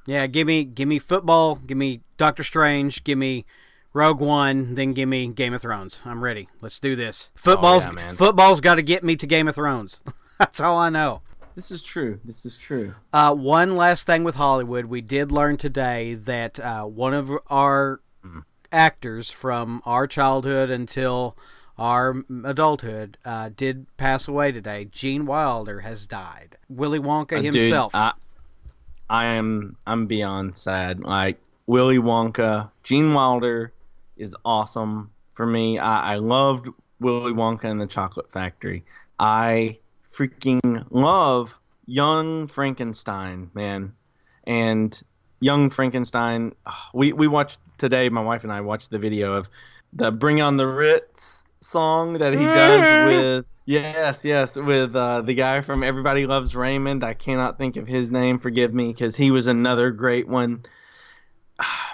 [0.06, 3.46] Yeah, give me give me football, give me Doctor Strange, give me
[3.94, 6.02] Rogue One, then give me Game of Thrones.
[6.06, 6.50] I'm ready.
[6.62, 7.32] Let's do this.
[7.36, 10.02] Football's oh, yeah, football's got to get me to Game of Thrones.
[10.40, 11.22] That's all I know.
[11.56, 12.20] This is true.
[12.26, 12.94] This is true.
[13.14, 18.02] Uh, one last thing with Hollywood, we did learn today that uh, one of our
[18.24, 18.44] mm.
[18.74, 21.38] actors from our childhood until
[21.78, 24.86] our adulthood uh, did pass away today.
[24.92, 26.58] Gene Wilder has died.
[26.70, 27.92] Willy Wonka uh, himself.
[27.92, 28.14] Dude, I,
[29.10, 31.02] I am I'm beyond sad.
[31.02, 33.72] Like Willy Wonka, Gene Wilder
[34.18, 35.78] is awesome for me.
[35.78, 38.84] I, I loved Willy Wonka and the Chocolate Factory.
[39.20, 39.78] I
[40.14, 41.54] freaking love
[41.86, 43.94] Young Frankenstein, man.
[44.48, 45.00] And
[45.40, 46.54] Young Frankenstein,
[46.94, 48.10] we we watched today.
[48.10, 49.50] My wife and I watched the video of
[49.94, 51.44] the Bring on the Ritz
[51.76, 57.04] song that he does with yes, yes, with uh, the guy from Everybody Loves Raymond.
[57.04, 58.40] I cannot think of his name.
[58.40, 60.64] Forgive me, because he was another great one.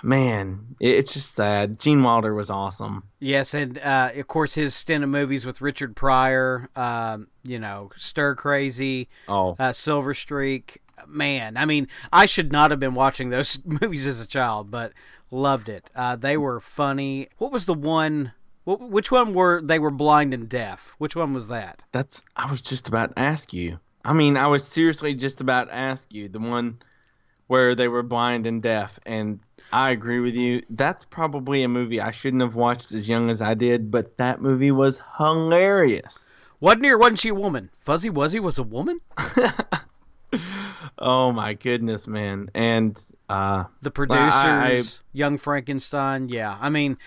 [0.03, 1.79] Man, it's just sad.
[1.79, 3.05] Gene Wilder was awesome.
[3.19, 7.89] Yes, and uh, of course his stint of movies with Richard Pryor, um, you know,
[7.97, 10.83] Stir Crazy, oh, uh, Silver Streak.
[11.07, 14.93] Man, I mean, I should not have been watching those movies as a child, but
[15.31, 15.89] loved it.
[15.95, 17.29] Uh, they were funny.
[17.39, 18.33] What was the one?
[18.77, 20.95] Which one were they were blind and deaf?
[20.97, 21.81] Which one was that?
[21.91, 23.79] That's I was just about to ask you.
[24.03, 26.79] I mean, I was seriously just about to ask you the one
[27.47, 29.39] where they were blind and deaf and
[29.73, 30.63] I agree with you.
[30.69, 34.41] That's probably a movie I shouldn't have watched as young as I did, but that
[34.41, 36.33] movie was hilarious.
[36.59, 37.69] Wasn't he or wasn't she a woman?
[37.79, 39.01] Fuzzy Wuzzy was a woman?
[40.99, 42.49] oh my goodness, man.
[42.53, 42.97] And
[43.29, 44.81] uh the producers, I, I,
[45.13, 46.57] Young Frankenstein, yeah.
[46.59, 46.97] I mean,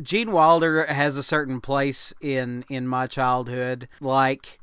[0.00, 4.60] Gene Wilder has a certain place in in my childhood, like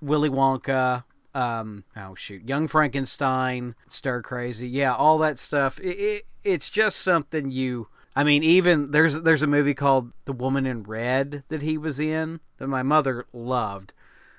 [0.00, 1.04] Willy Wonka.
[1.34, 5.78] Um, oh shoot, Young Frankenstein, Stir Crazy, yeah, all that stuff.
[5.80, 7.88] It, it, it's just something you.
[8.16, 12.00] I mean, even there's there's a movie called The Woman in Red that he was
[12.00, 13.92] in that my mother loved.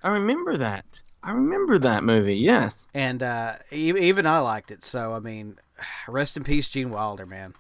[0.04, 1.02] I remember that.
[1.24, 2.38] I remember that movie.
[2.38, 4.84] Yes, and uh, even I liked it.
[4.86, 5.58] So I mean,
[6.08, 7.54] rest in peace, Gene Wilder, man.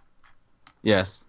[0.82, 1.28] Yes,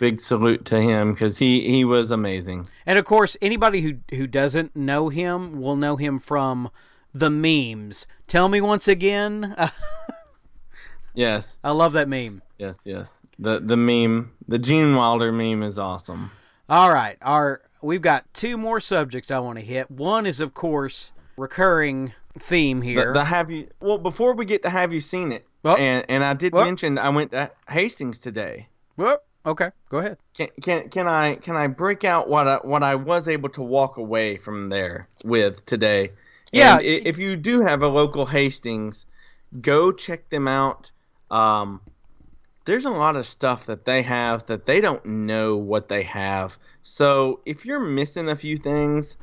[0.00, 2.68] big salute to him because he he was amazing.
[2.86, 6.70] And of course, anybody who who doesn't know him will know him from
[7.14, 8.06] the memes.
[8.26, 9.54] Tell me once again.
[11.18, 11.58] Yes.
[11.64, 12.42] I love that meme.
[12.58, 13.20] Yes, yes.
[13.40, 16.30] The the meme, the Gene Wilder meme is awesome.
[16.68, 17.18] All right.
[17.22, 19.90] Our we've got two more subjects I want to hit.
[19.90, 23.12] One is of course recurring theme here.
[23.12, 25.46] The, the have you well before we get to have you seen it?
[25.64, 25.76] Oh.
[25.76, 26.64] And and I did oh.
[26.64, 28.68] mention I went to Hastings today.
[28.96, 30.18] Well, okay, go ahead.
[30.34, 33.62] Can can can I can I break out what I, what I was able to
[33.62, 36.12] walk away from there with today?
[36.52, 36.76] Yeah.
[36.76, 39.06] And if you do have a local Hastings,
[39.60, 40.90] go check them out.
[41.30, 41.80] Um,
[42.64, 46.56] there's a lot of stuff that they have that they don't know what they have.
[46.82, 49.16] So if you're missing a few things,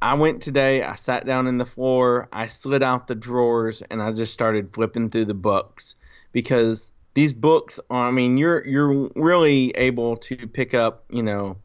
[0.00, 4.00] I went today, I sat down in the floor, I slid out the drawers, and
[4.00, 5.96] I just started flipping through the books
[6.32, 11.56] because these books are, I mean, you're you're really able to pick up, you know,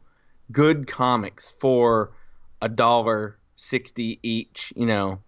[0.50, 2.10] good comics for
[2.60, 5.20] a dollar 60 each, you know.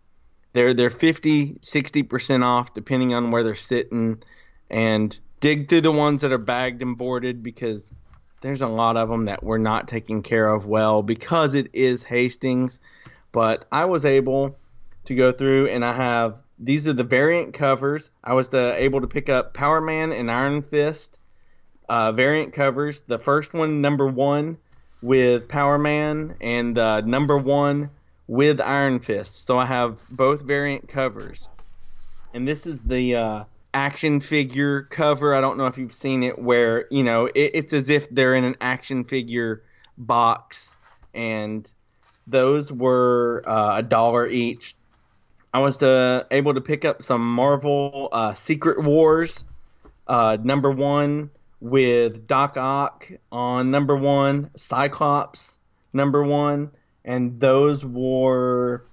[0.52, 4.22] They're they're 50, 60% off depending on where they're sitting
[4.70, 7.84] and dig through the ones that are bagged and boarded because
[8.40, 12.02] there's a lot of them that we're not taking care of well because it is
[12.02, 12.80] Hastings.
[13.32, 14.56] But I was able
[15.06, 18.10] to go through and I have these are the variant covers.
[18.24, 21.18] I was the, able to pick up Power Man and Iron Fist
[21.88, 23.02] uh, variant covers.
[23.02, 24.58] The first one, number one,
[25.02, 27.90] with Power Man, and uh, number one
[28.26, 29.46] with Iron Fist.
[29.46, 31.48] So I have both variant covers.
[32.34, 33.44] And this is the uh,
[33.76, 35.34] action figure cover.
[35.34, 38.34] I don't know if you've seen it, where, you know, it, it's as if they're
[38.34, 39.62] in an action figure
[39.98, 40.74] box.
[41.12, 41.70] And
[42.26, 44.74] those were uh, a dollar each.
[45.52, 49.44] I was to, able to pick up some Marvel uh, Secret Wars
[50.08, 55.58] uh, number one with Doc Ock on number one, Cyclops
[55.92, 56.70] number one,
[57.04, 58.86] and those were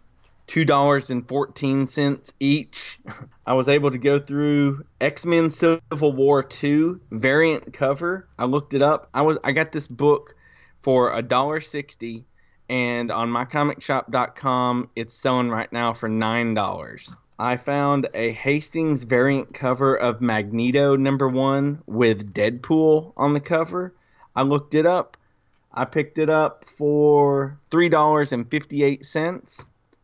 [0.47, 2.99] two dollars and fourteen cents each.
[3.45, 8.27] I was able to go through X Men Civil War two variant cover.
[8.37, 9.09] I looked it up.
[9.13, 10.35] I was I got this book
[10.81, 12.25] for a dollar sixty,
[12.69, 17.15] and on mycomicshop.com it's selling right now for nine dollars.
[17.39, 23.95] I found a Hastings variant cover of Magneto number one with Deadpool on the cover.
[24.35, 25.17] I looked it up.
[25.73, 27.89] I picked it up for three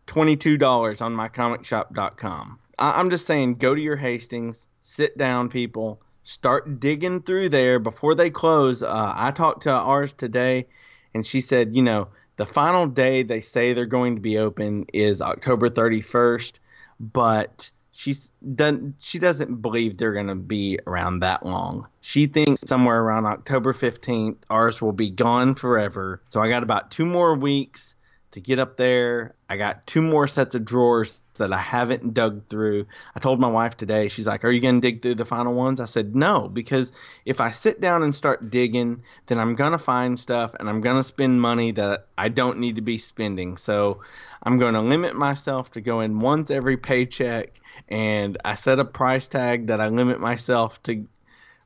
[0.10, 2.60] dollars and fifty eight cents, twenty two dollars on mycomicshop.com.
[2.78, 7.80] I- I'm just saying, go to your Hastings, sit down, people, start digging through there
[7.80, 8.84] before they close.
[8.84, 10.68] Uh, I talked to ours today,
[11.14, 14.86] and she said, you know, the final day they say they're going to be open
[14.94, 16.54] is October 31st,
[17.00, 22.62] but she's done she doesn't believe they're going to be around that long she thinks
[22.66, 27.36] somewhere around october 15th ours will be gone forever so i got about two more
[27.36, 27.96] weeks
[28.32, 29.36] to get up there.
[29.50, 32.86] I got two more sets of drawers that i haven't dug through.
[33.16, 35.54] I told my wife today she's like are you going to dig through the final
[35.54, 35.80] ones?
[35.80, 36.92] I said no because
[37.26, 40.82] if i sit down and start digging then i'm going to find stuff and i'm
[40.82, 43.56] going to spend money that i don't need to be spending.
[43.56, 44.02] So
[44.44, 49.28] i'm going to limit myself to going once every paycheck and I set a price
[49.28, 51.08] tag that I limit myself to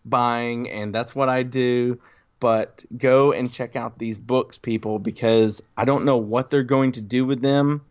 [0.05, 1.99] buying, and that's what I do.
[2.43, 6.91] But go and check out these books, people, because I don't know what they're going
[6.91, 7.85] to do with them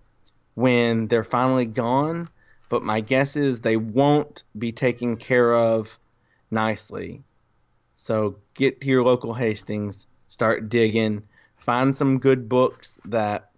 [0.56, 2.28] when they're finally gone.
[2.68, 5.98] But my guess is they won't be taken care of
[6.50, 7.22] nicely.
[7.94, 11.22] So get to your local Hastings, start digging,
[11.56, 13.52] find some good books that,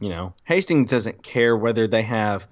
[0.00, 2.46] you know, Hastings doesn't care whether they have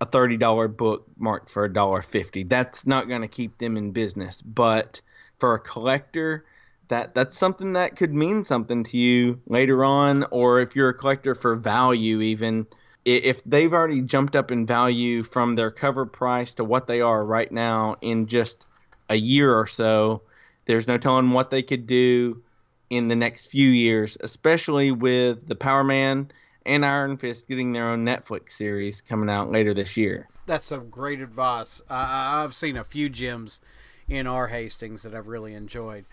[0.00, 2.44] a thirty dollar book marked for a dollar fifty.
[2.44, 4.40] That's not going to keep them in business.
[4.40, 5.00] But
[5.40, 6.44] for a collector,
[6.88, 10.94] that that's something that could mean something to you later on, or if you're a
[10.94, 12.66] collector for value, even
[13.04, 17.24] if they've already jumped up in value from their cover price to what they are
[17.24, 18.66] right now in just
[19.08, 20.22] a year or so,
[20.66, 22.42] there's no telling what they could do
[22.90, 26.30] in the next few years, especially with the Power Man
[26.64, 30.28] and Iron Fist getting their own Netflix series coming out later this year.
[30.46, 31.82] That's some great advice.
[31.88, 33.60] I've seen a few gems
[34.08, 36.04] in our Hastings that I've really enjoyed.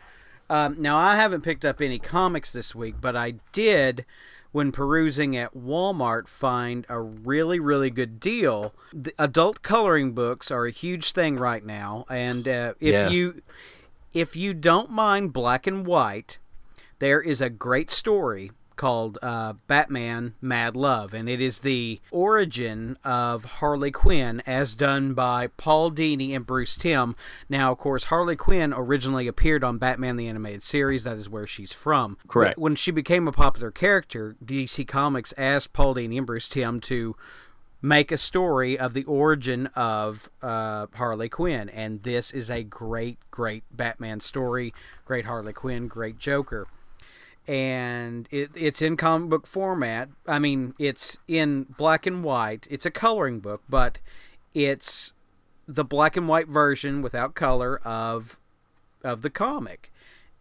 [0.50, 4.06] Um, now, I haven't picked up any comics this week, but I did,
[4.52, 8.74] when perusing at Walmart, find a really, really good deal.
[8.92, 13.42] The adult coloring books are a huge thing right now, and uh, if you
[14.14, 16.40] if you don't mind black and white,
[16.98, 22.98] there is a great story called uh, Batman Mad Love, and it is the origin
[23.04, 27.18] of Harley Quinn as done by Paul Dini and Bruce Timm.
[27.50, 31.46] Now, of course, Harley Quinn originally appeared on Batman the Animated Series, that is where
[31.46, 32.18] she's from.
[32.30, 32.58] Correct.
[32.58, 37.18] When she became a popular character, DC Comics asked Paul Dini and Bruce Timm to
[37.82, 43.18] make a story of the origin of uh, Harley Quinn, and this is a great,
[43.30, 44.74] great Batman story,
[45.04, 46.68] great Harley Quinn, great Joker,
[47.50, 50.10] and it, it's in comic book format.
[50.28, 52.68] I mean, it's in black and white.
[52.70, 53.98] It's a coloring book, but
[54.54, 55.14] it's
[55.68, 58.40] the black and white version without color of
[59.04, 59.92] of the comic,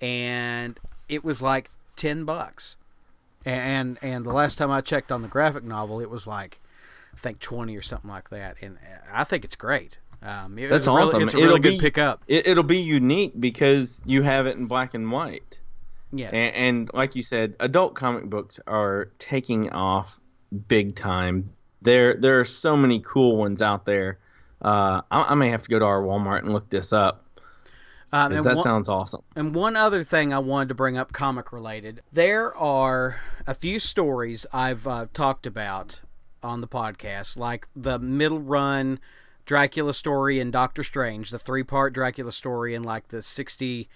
[0.02, 0.78] and
[1.08, 2.76] it was like ten bucks.
[3.42, 6.60] And and the last time I checked on the graphic novel, it was like
[7.14, 8.58] I think twenty or something like that.
[8.60, 8.76] And
[9.10, 9.96] I think it's great.
[10.20, 11.20] Um, it, That's it's awesome.
[11.20, 12.22] Really, it's a really it'll good be, pickup.
[12.28, 15.60] It, will be unique because you have it in black and white.
[16.12, 16.32] Yes.
[16.32, 20.18] And, and like you said, adult comic books are taking off
[20.68, 21.52] big time.
[21.82, 24.18] There there are so many cool ones out there.
[24.60, 27.24] Uh, I, I may have to go to our Walmart and look this up.
[28.10, 29.22] Um, that one, sounds awesome.
[29.36, 33.78] And one other thing I wanted to bring up, comic related, there are a few
[33.78, 36.00] stories I've uh, talked about
[36.42, 38.98] on the podcast, like the middle run
[39.44, 43.88] Dracula story and Doctor Strange, the three part Dracula story in like the 60,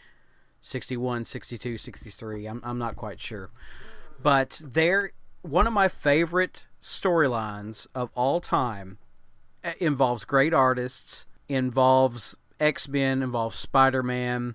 [0.63, 2.47] 61, 62, 63.
[2.47, 3.51] I'm, I'm not quite sure.
[4.23, 8.99] But there, one of my favorite storylines of all time
[9.63, 14.55] uh, involves great artists, involves X Men, involves Spider Man,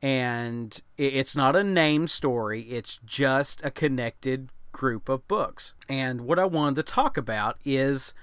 [0.00, 5.74] and it's not a name story, it's just a connected group of books.
[5.88, 8.14] And what I wanted to talk about is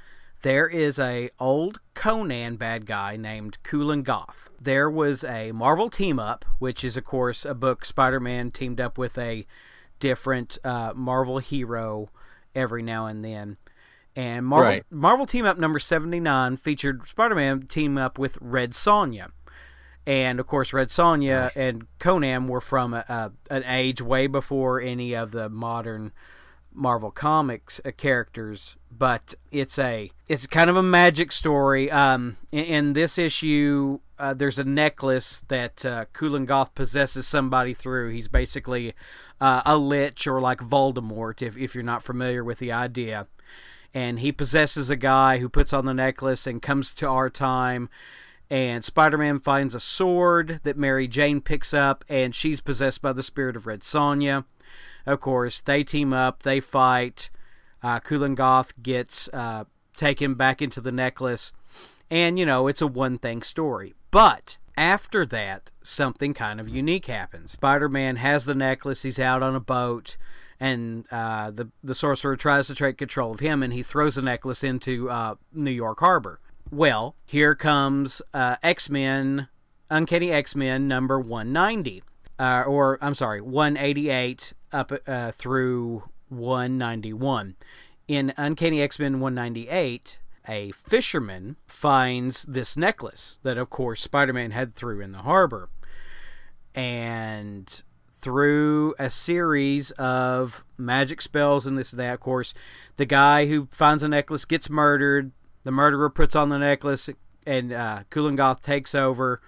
[0.41, 4.49] there is a old Conan bad guy named Kulan Gath.
[4.59, 8.97] There was a Marvel team up, which is of course a book Spider-Man teamed up
[8.97, 9.45] with a
[9.99, 12.09] different uh, Marvel hero
[12.55, 13.57] every now and then.
[14.15, 14.83] And Marvel right.
[14.89, 19.31] Marvel Team Up number 79 featured Spider-Man team up with Red Sonja.
[20.05, 21.51] And of course Red Sonja nice.
[21.55, 26.11] and Conan were from a, a, an age way before any of the modern
[26.73, 31.89] Marvel Comics uh, characters, but it's a it's kind of a magic story.
[31.91, 37.73] Um, in, in this issue, uh, there's a necklace that uh, Kulan Gath possesses somebody
[37.73, 38.09] through.
[38.11, 38.93] He's basically
[39.39, 43.27] uh, a lich or like Voldemort, if if you're not familiar with the idea
[43.93, 47.89] and he possesses a guy who puts on the necklace and comes to our time
[48.51, 53.23] and Spider-Man finds a sword that Mary Jane picks up and she's possessed by the
[53.23, 54.43] spirit of Red Sonja.
[55.05, 57.29] Of course, they team up, they fight.
[57.83, 61.51] Uh, Kulan Gath gets uh, taken back into the necklace,
[62.09, 63.93] and you know it's a one-thing story.
[64.11, 67.51] But after that, something kind of unique happens.
[67.51, 69.03] Spider-Man has the necklace.
[69.03, 70.17] He's out on a boat
[70.61, 74.21] and uh, the the sorcerer tries to take control of him, and he throws the
[74.21, 76.39] necklace into uh, New York Harbor.
[76.69, 79.47] Well, here comes uh, X Men,
[79.89, 82.03] Uncanny X Men number one ninety,
[82.37, 87.55] uh, or I'm sorry, one eighty eight up uh, through one ninety one.
[88.07, 94.01] In Uncanny X Men one ninety eight, a fisherman finds this necklace that, of course,
[94.01, 95.69] Spider Man had threw in the harbor,
[96.73, 102.13] and through a series of magic spells and this and that.
[102.13, 102.53] Of course,
[102.97, 105.31] the guy who finds a necklace gets murdered.
[105.63, 107.09] The murderer puts on the necklace,
[107.45, 109.41] and uh, Kulan Gath takes over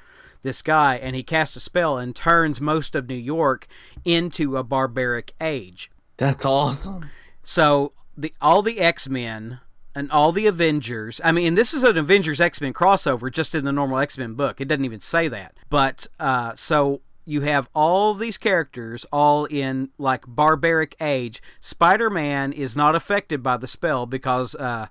[0.44, 3.68] this guy, and he casts a spell and turns most of New York
[4.06, 5.90] into a barbaric age.
[6.18, 7.10] That's awesome.
[7.44, 9.60] So the all the X Men
[9.96, 11.20] and all the Avengers.
[11.24, 14.34] I mean, this is an Avengers X Men crossover, just in the normal X Men
[14.34, 14.62] book.
[14.62, 15.56] It doesn't even say that.
[15.70, 21.42] But uh, so you have all these characters all in like barbaric age.
[21.62, 24.88] Spider Man is not affected by the spell because uh,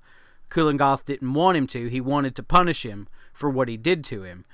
[0.49, 1.89] Kulan Gath didn't want him to.
[1.89, 4.45] He wanted to punish him for what he did to him.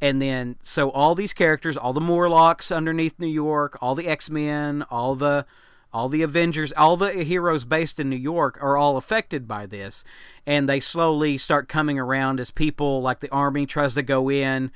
[0.00, 4.28] And then, so all these characters, all the Morlocks underneath New York, all the X
[4.28, 5.46] Men, all the
[5.92, 10.02] all the Avengers, all the heroes based in New York are all affected by this,
[10.44, 14.72] and they slowly start coming around as people like the army tries to go in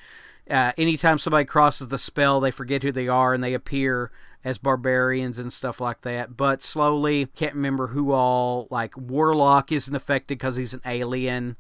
[0.51, 4.11] uh, anytime somebody crosses the spell, they forget who they are and they appear
[4.45, 6.37] as barbarians and stuff like that.
[6.37, 8.67] But slowly, can't remember who all.
[8.71, 11.57] Like Warlock isn't affected because he's an alien,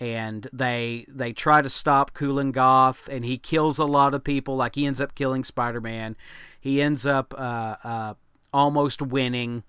[0.00, 4.56] and they they try to stop Kulan Gath, and he kills a lot of people.
[4.56, 6.16] Like he ends up killing Spider Man.
[6.58, 8.14] He ends up uh, uh,
[8.52, 9.62] almost winning,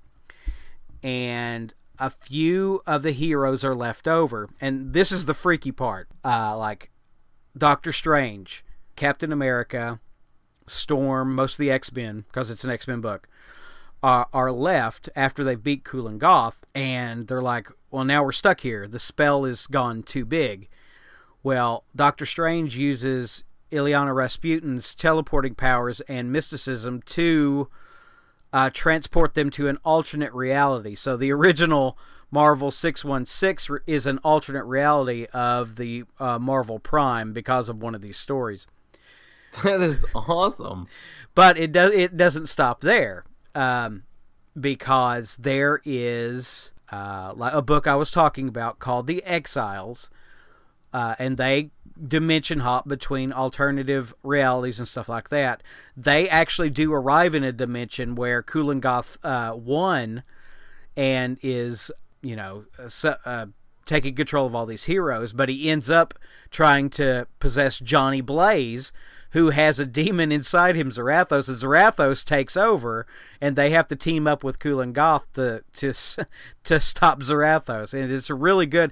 [1.04, 4.50] and a few of the heroes are left over.
[4.62, 6.08] And this is the freaky part.
[6.24, 6.90] Uh, like
[7.58, 8.64] Doctor Strange,
[8.96, 10.00] Captain America,
[10.66, 13.28] Storm, most of the X Men, because it's an X Men book,
[14.02, 18.62] uh, are left after they've beat Kulan Gath, and they're like, well, now we're stuck
[18.62, 18.88] here.
[18.88, 20.70] The spell is gone too big.
[21.44, 27.70] Well, Doctor Strange uses Illyana Rasputin's teleporting powers and mysticism to
[28.54, 30.96] uh, transport them to an alternate reality.
[30.96, 31.98] So the original
[32.32, 38.02] Marvel 616 is an alternate reality of the uh, Marvel Prime because of one of
[38.02, 38.68] these stories.
[39.64, 40.88] That is awesome.
[41.36, 44.04] But it does it doesn't stop there, um,
[44.58, 50.10] because there is uh, a book I was talking about called The Exiles,
[50.94, 51.72] uh, and they
[52.08, 55.64] dimension hop between alternative realities and stuff like that.
[55.96, 60.24] They actually do arrive in a dimension where Kulan Gath uh, won
[60.98, 63.46] and is you know, uh, uh,
[63.86, 66.14] taking control of all these heroes, but he ends up
[66.50, 68.94] trying to possess Johnny Blaze,
[69.32, 73.08] who has a demon inside him, Zarathos, and Zarathos takes over,
[73.42, 75.94] and they have to team up with Kulan Gath to to
[76.64, 78.92] to stop Zarathos, and it's a really good.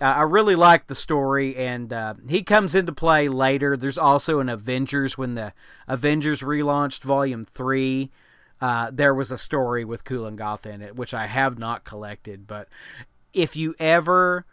[0.00, 3.76] Uh, I really like the story, and uh, he comes into play later.
[3.76, 5.52] There's also an Avengers when the
[5.86, 8.10] Avengers relaunched Volume Three
[8.64, 12.46] uh, there was a story with Kulan Gath in it, which I have not collected.
[12.46, 12.68] But
[13.34, 14.46] if you ever,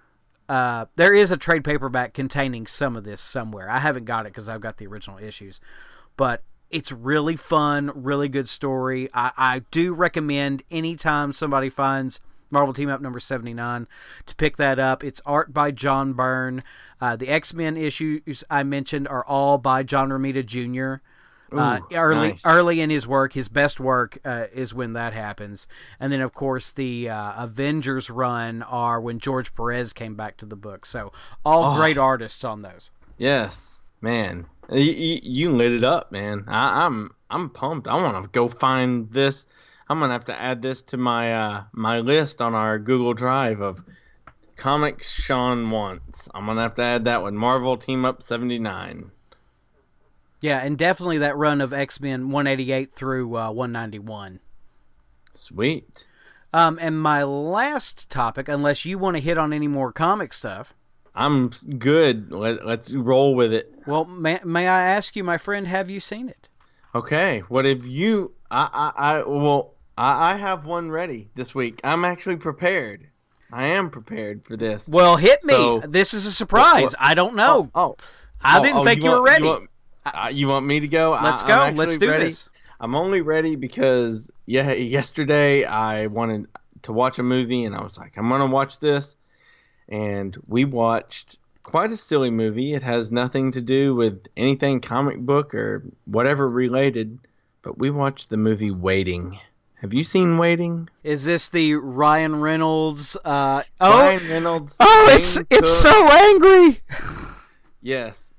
[0.49, 3.69] uh, there is a trade paperback containing some of this somewhere.
[3.69, 5.61] I haven't got it because I've got the original issues,
[6.17, 9.09] but it's really fun, really good story.
[9.13, 12.19] I, I do recommend anytime somebody finds
[12.49, 13.87] Marvel Team Up number 79
[14.25, 15.03] to pick that up.
[15.03, 16.63] It's art by John Byrne.
[16.99, 21.01] Uh, the X Men issues I mentioned are all by John Romita Jr.
[21.53, 22.45] Uh, Ooh, uh, early nice.
[22.45, 25.67] early in his work, his best work uh, is when that happens,
[25.99, 30.45] and then of course the uh, Avengers run are when George Perez came back to
[30.45, 30.85] the book.
[30.85, 31.11] So
[31.43, 31.75] all oh.
[31.77, 32.89] great artists on those.
[33.17, 36.45] Yes, man, you, you, you lit it up, man.
[36.47, 37.87] I, am I'm, I'm pumped.
[37.87, 39.45] I want to go find this.
[39.89, 43.59] I'm gonna have to add this to my uh, my list on our Google Drive
[43.59, 43.83] of
[44.55, 46.29] comics Sean wants.
[46.33, 47.35] I'm gonna have to add that one.
[47.35, 49.11] Marvel Team Up 79.
[50.39, 54.39] Yeah, and definitely that run of X Men 188 through uh, 191.
[55.33, 56.05] Sweet.
[56.53, 60.73] Um, and my last topic, unless you want to hit on any more comic stuff.
[61.13, 62.31] I'm good.
[62.31, 63.73] Let, us roll with it.
[63.85, 66.47] Well, may, may I ask you, my friend, have you seen it?
[66.95, 67.39] Okay.
[67.49, 68.33] What have you?
[68.49, 71.81] I, I, I well, I, I have one ready this week.
[71.83, 73.07] I'm actually prepared.
[73.51, 74.87] I am prepared for this.
[74.87, 75.53] Well, hit me.
[75.53, 76.83] So, this is a surprise.
[76.83, 77.69] What, what, I don't know.
[77.75, 77.95] Oh, oh
[78.41, 79.43] I didn't oh, think you, you were ready.
[79.43, 79.69] You want,
[80.05, 81.19] uh, you want me to go?
[81.21, 81.75] Let's I, go.
[81.75, 82.25] Let's do ready.
[82.25, 82.49] this.
[82.79, 86.47] I'm only ready because yeah, yesterday I wanted
[86.83, 89.15] to watch a movie and I was like, I'm gonna watch this,
[89.89, 92.73] and we watched quite a silly movie.
[92.73, 97.19] It has nothing to do with anything comic book or whatever related,
[97.61, 99.39] but we watched the movie Waiting.
[99.75, 100.89] Have you seen Waiting?
[101.03, 103.17] Is this the Ryan Reynolds?
[103.25, 104.75] Uh, oh, Ryan Reynolds.
[104.79, 105.47] Oh, it's Cook.
[105.49, 106.81] it's so angry.
[107.81, 108.33] yes,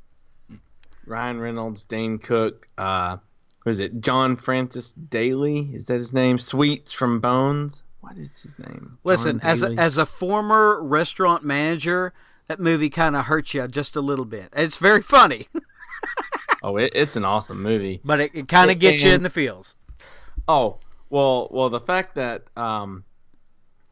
[1.07, 3.17] Ryan Reynolds, Dane Cook, uh,
[3.65, 5.71] was it John Francis Daley?
[5.75, 6.39] Is that his name?
[6.39, 7.83] Sweets from Bones.
[8.03, 8.99] What is his name?
[9.05, 12.13] Listen, as a, as a former restaurant manager,
[12.49, 14.49] that movie kind of hurts you just a little bit.
[14.57, 15.47] It's very funny.
[16.65, 19.23] oh, it, it's an awesome movie, but it, it kind of gets and, you in
[19.23, 19.77] the feels.
[20.49, 20.81] Oh
[21.11, 23.05] well, well, the fact that um,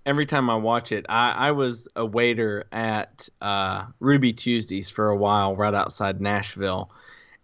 [0.05, 5.09] every time I watch it, I, I was a waiter at uh, Ruby Tuesdays for
[5.09, 6.91] a while, right outside Nashville,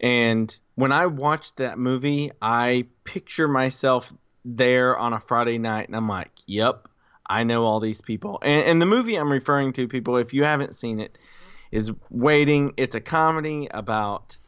[0.00, 4.12] and when I watched that movie, I picture myself
[4.44, 6.88] there on a Friday night, and I'm like, yep,
[7.26, 8.38] I know all these people.
[8.42, 11.18] And, and the movie I'm referring to, people, if you haven't seen it,
[11.72, 12.74] is Waiting.
[12.76, 14.38] It's a comedy about,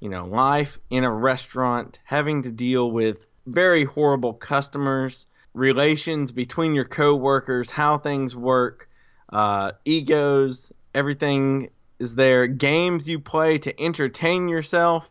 [0.00, 6.74] you know, life in a restaurant, having to deal with very horrible customers, relations between
[6.74, 8.88] your coworkers, how things work,
[9.30, 15.10] uh, egos, everything is there games you play to entertain yourself?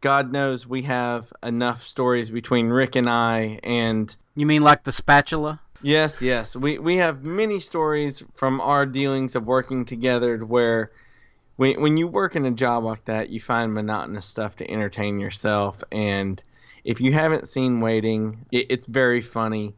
[0.00, 4.92] God knows we have enough stories between Rick and I and You mean like the
[4.92, 5.60] spatula?
[5.82, 6.54] Yes, yes.
[6.56, 10.92] We we have many stories from our dealings of working together where
[11.56, 15.18] when when you work in a job like that, you find monotonous stuff to entertain
[15.20, 16.42] yourself and
[16.84, 19.74] if you haven't seen Waiting, it, it's very funny.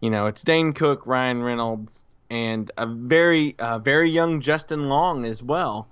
[0.00, 5.24] You know, it's Dane Cook, Ryan Reynolds, and a very uh, very young Justin Long
[5.24, 5.88] as well.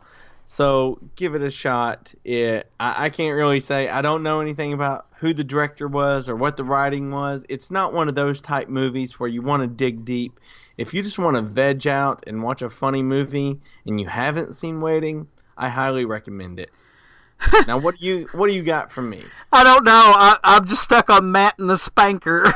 [0.46, 2.14] So give it a shot.
[2.24, 6.28] It I, I can't really say I don't know anything about who the director was
[6.28, 7.44] or what the writing was.
[7.48, 10.38] It's not one of those type movies where you want to dig deep.
[10.76, 14.54] If you just want to veg out and watch a funny movie and you haven't
[14.54, 16.70] seen Waiting, I highly recommend it.
[17.66, 19.24] now, what do you what do you got from me?
[19.52, 19.92] I don't know.
[19.92, 22.52] I, I'm just stuck on Matt and the Spanker.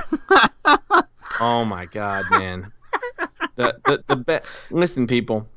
[1.41, 2.73] oh my god, man!
[3.55, 5.49] the the the be- listen, people.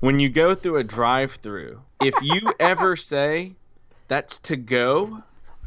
[0.00, 3.54] When you go through a drive-through, if you ever say
[4.06, 5.22] that's to go,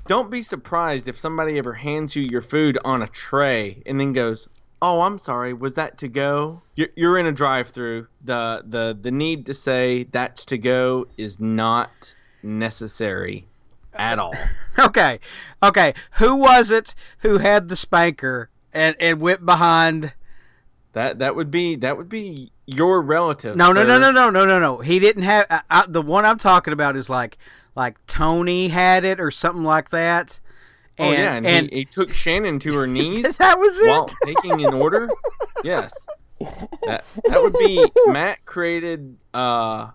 [0.07, 4.13] don't be surprised if somebody ever hands you your food on a tray and then
[4.13, 4.47] goes,
[4.81, 6.61] oh, I'm sorry, was that to go?
[6.75, 8.07] You're, you're in a drive-through.
[8.23, 13.45] The the the need to say that's to go is not necessary
[13.93, 14.33] at all.
[14.79, 15.19] okay,
[15.61, 15.93] okay.
[16.13, 20.13] Who was it who had the spanker and and went behind?
[20.93, 23.55] That that would be that would be your relative.
[23.55, 24.79] No, no, no, no, no, no, no, no.
[24.79, 25.45] He didn't have.
[25.49, 27.37] I, I, the one I'm talking about is like
[27.75, 30.39] like Tony had it or something like that.
[30.97, 33.37] And, oh yeah, and, and he, he, took Shannon to her knees.
[33.37, 33.89] that was it.
[33.89, 35.09] While taking an order.
[35.63, 35.93] yes,
[36.83, 39.89] that that would be Matt created uh,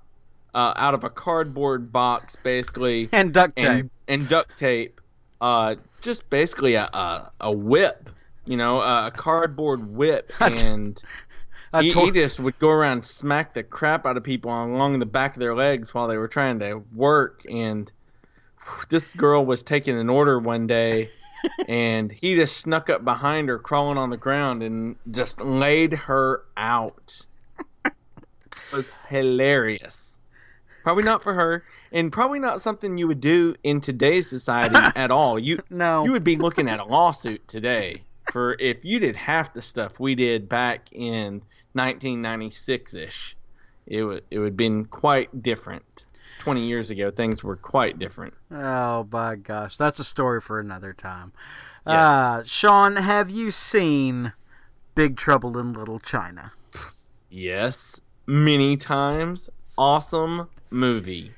[0.54, 5.00] uh, out of a cardboard box basically and duct tape and, and duct tape.
[5.40, 8.08] Uh, just basically a a, a whip,
[8.46, 11.00] you know, a cardboard whip, and
[11.80, 15.06] he, tor- he, just would go around smack the crap out of people along the
[15.06, 17.44] back of their legs while they were trying to work.
[17.50, 17.90] And
[18.88, 21.10] this girl was taking an order one day,
[21.68, 26.44] and he just snuck up behind her, crawling on the ground, and just laid her
[26.56, 27.26] out.
[27.84, 27.92] It
[28.72, 30.18] was hilarious.
[30.82, 35.10] Probably not for her, and probably not something you would do in today's society at
[35.10, 35.36] all.
[35.36, 39.52] You no, you would be looking at a lawsuit today for if you did half
[39.52, 41.42] the stuff we did back in
[41.76, 43.36] 1996 ish,
[43.86, 46.04] it would it would been quite different.
[46.40, 48.34] 20 years ago, things were quite different.
[48.50, 51.32] Oh my gosh, that's a story for another time.
[51.86, 51.96] Yes.
[51.96, 54.32] Uh, Sean, have you seen
[54.94, 56.52] Big Trouble in Little China?
[57.30, 59.50] Yes, many times.
[59.76, 61.32] Awesome movie.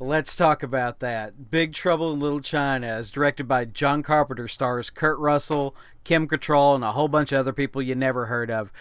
[0.00, 1.50] Let's talk about that.
[1.50, 6.74] Big Trouble in Little China is directed by John Carpenter, stars Kurt Russell, Kim Cattrall,
[6.74, 8.72] and a whole bunch of other people you never heard of.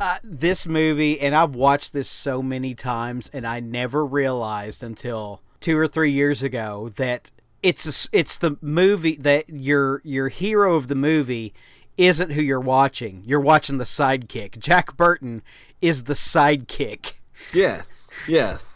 [0.00, 5.40] Uh, this movie, and I've watched this so many times, and I never realized until
[5.60, 7.30] two or three years ago that
[7.62, 11.54] it's a, it's the movie that your your hero of the movie
[11.96, 13.22] isn't who you're watching.
[13.24, 14.58] You're watching the sidekick.
[14.58, 15.42] Jack Burton
[15.80, 17.12] is the sidekick.
[17.52, 18.10] Yes.
[18.26, 18.71] Yes.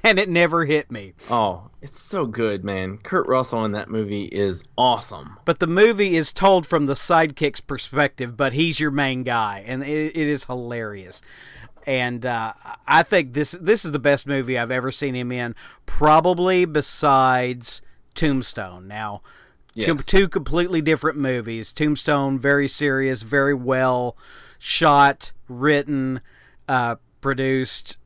[0.04, 1.14] and it never hit me.
[1.30, 2.98] Oh, it's so good, man.
[2.98, 5.38] Kurt Russell in that movie is awesome.
[5.44, 9.82] But the movie is told from the sidekick's perspective, but he's your main guy, and
[9.82, 11.22] it, it is hilarious.
[11.86, 12.52] And uh,
[12.86, 15.54] I think this this is the best movie I've ever seen him in,
[15.86, 17.80] probably besides
[18.14, 18.86] Tombstone.
[18.86, 19.22] Now,
[19.74, 19.86] yes.
[19.86, 21.72] two, two completely different movies.
[21.72, 24.16] Tombstone, very serious, very well
[24.58, 26.20] shot, written,
[26.68, 27.96] uh, produced,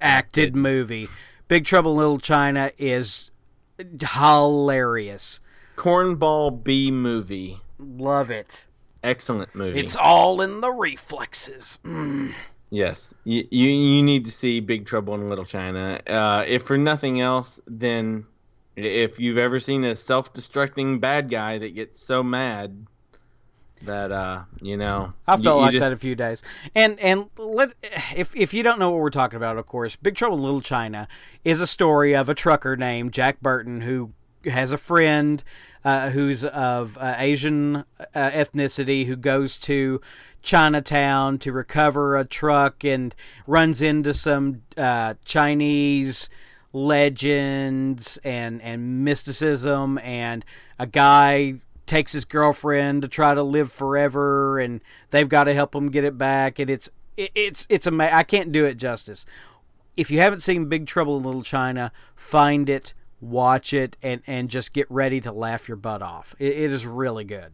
[0.00, 1.08] acted movie.
[1.48, 3.30] Big Trouble in Little China is
[4.00, 5.40] hilarious.
[5.76, 7.60] Cornball B movie.
[7.78, 8.64] Love it.
[9.02, 9.78] Excellent movie.
[9.78, 11.78] It's all in the reflexes.
[11.84, 12.32] Mm.
[12.70, 16.00] Yes, you, you, you need to see Big Trouble in Little China.
[16.06, 18.26] Uh, if for nothing else, then
[18.74, 22.86] if you've ever seen a self-destructing bad guy that gets so mad
[23.82, 25.82] that uh you know I felt you, you like just...
[25.82, 26.42] that a few days.
[26.74, 27.74] And and let
[28.14, 30.60] if if you don't know what we're talking about, of course, Big Trouble in Little
[30.60, 31.08] China
[31.44, 34.12] is a story of a trucker named Jack Burton who
[34.44, 35.42] has a friend
[35.84, 40.00] uh, who's of uh, Asian uh, ethnicity who goes to
[40.42, 43.14] Chinatown to recover a truck and
[43.46, 46.28] runs into some uh, Chinese
[46.72, 50.44] legends and and mysticism and
[50.78, 51.54] a guy
[51.86, 54.80] takes his girlfriend to try to live forever, and
[55.10, 56.58] they've got to help him get it back.
[56.58, 59.24] And it's it, it's it's a I can't do it justice.
[59.96, 64.50] If you haven't seen Big Trouble in Little China, find it, watch it, and and
[64.50, 66.34] just get ready to laugh your butt off.
[66.38, 67.52] it, it is really good.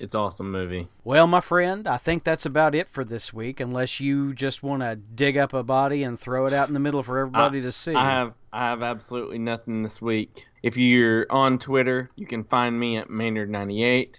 [0.00, 0.88] It's awesome movie.
[1.04, 3.60] Well, my friend, I think that's about it for this week.
[3.60, 6.80] Unless you just want to dig up a body and throw it out in the
[6.80, 7.94] middle for everybody I, to see.
[7.94, 10.46] I have I have absolutely nothing this week.
[10.62, 14.18] If you're on Twitter, you can find me at Maynard98.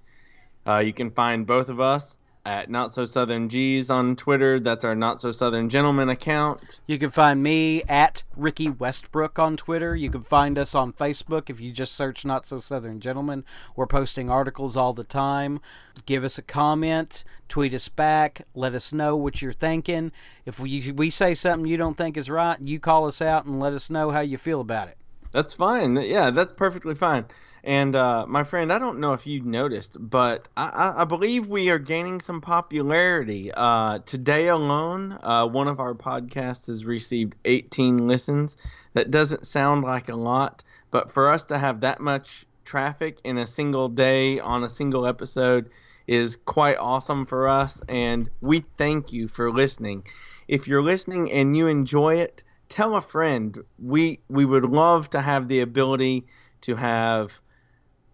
[0.66, 4.60] Uh, you can find both of us at Not So Southern G's on Twitter.
[4.60, 6.80] That's our Not So Southern Gentleman account.
[6.88, 9.96] You can find me at Ricky Westbrook on Twitter.
[9.96, 13.46] You can find us on Facebook if you just search Not So Southern Gentleman.
[13.76, 15.60] We're posting articles all the time.
[16.06, 20.12] Give us a comment, tweet us back, let us know what you're thinking.
[20.46, 23.60] If we we say something you don't think is right, you call us out and
[23.60, 24.98] let us know how you feel about it.
[25.32, 25.96] That's fine.
[25.96, 27.26] Yeah, that's perfectly fine.
[27.64, 31.70] And uh, my friend, I don't know if you noticed, but I, I, believe we
[31.70, 33.52] are gaining some popularity.
[33.54, 38.58] Uh, today alone, uh, one of our podcasts has received 18 listens.
[38.94, 43.38] That doesn't sound like a lot, but for us to have that much traffic in
[43.38, 45.70] a single day on a single episode
[46.08, 47.80] is quite awesome for us.
[47.88, 50.06] And we thank you for listening.
[50.48, 53.58] If you're listening and you enjoy it, tell a friend.
[53.78, 56.26] We we would love to have the ability
[56.62, 57.32] to have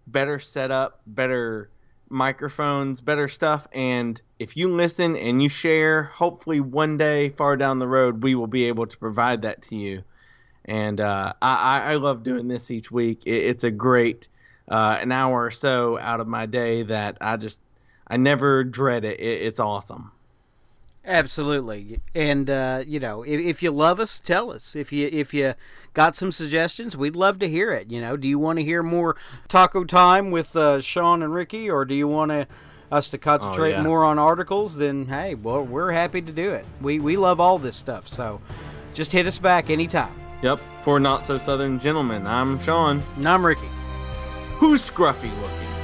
[0.08, 1.70] better setup, better
[2.10, 3.68] microphones, better stuff.
[3.74, 8.36] And if you listen and you share, hopefully one day far down the road, we
[8.36, 10.03] will be able to provide that to you.
[10.66, 13.26] And uh, I, I love doing this each week.
[13.26, 14.28] It, it's a great
[14.70, 17.60] uh, an hour or so out of my day that I just
[18.05, 19.20] I never dread it.
[19.20, 20.12] it it's awesome.
[21.08, 24.76] Absolutely, and uh, you know, if, if, you love us, tell us.
[24.76, 25.53] If you if you
[25.93, 27.89] got some suggestions, we'd love to hear it.
[27.89, 29.16] You know, do you want to hear more
[29.47, 32.45] Taco Time with uh, Sean and Ricky, or do you want to
[32.91, 33.84] us to concentrate oh, yeah.
[33.84, 34.76] more on articles?
[34.76, 36.66] Then hey, well, we're happy to do it.
[36.82, 38.41] We we love all this stuff, so
[38.93, 40.14] just hit us back anytime.
[40.41, 43.01] Yep, for not so southern gentlemen, I'm Sean.
[43.16, 43.70] And I'm Ricky.
[44.58, 45.76] Who's scruffy looking?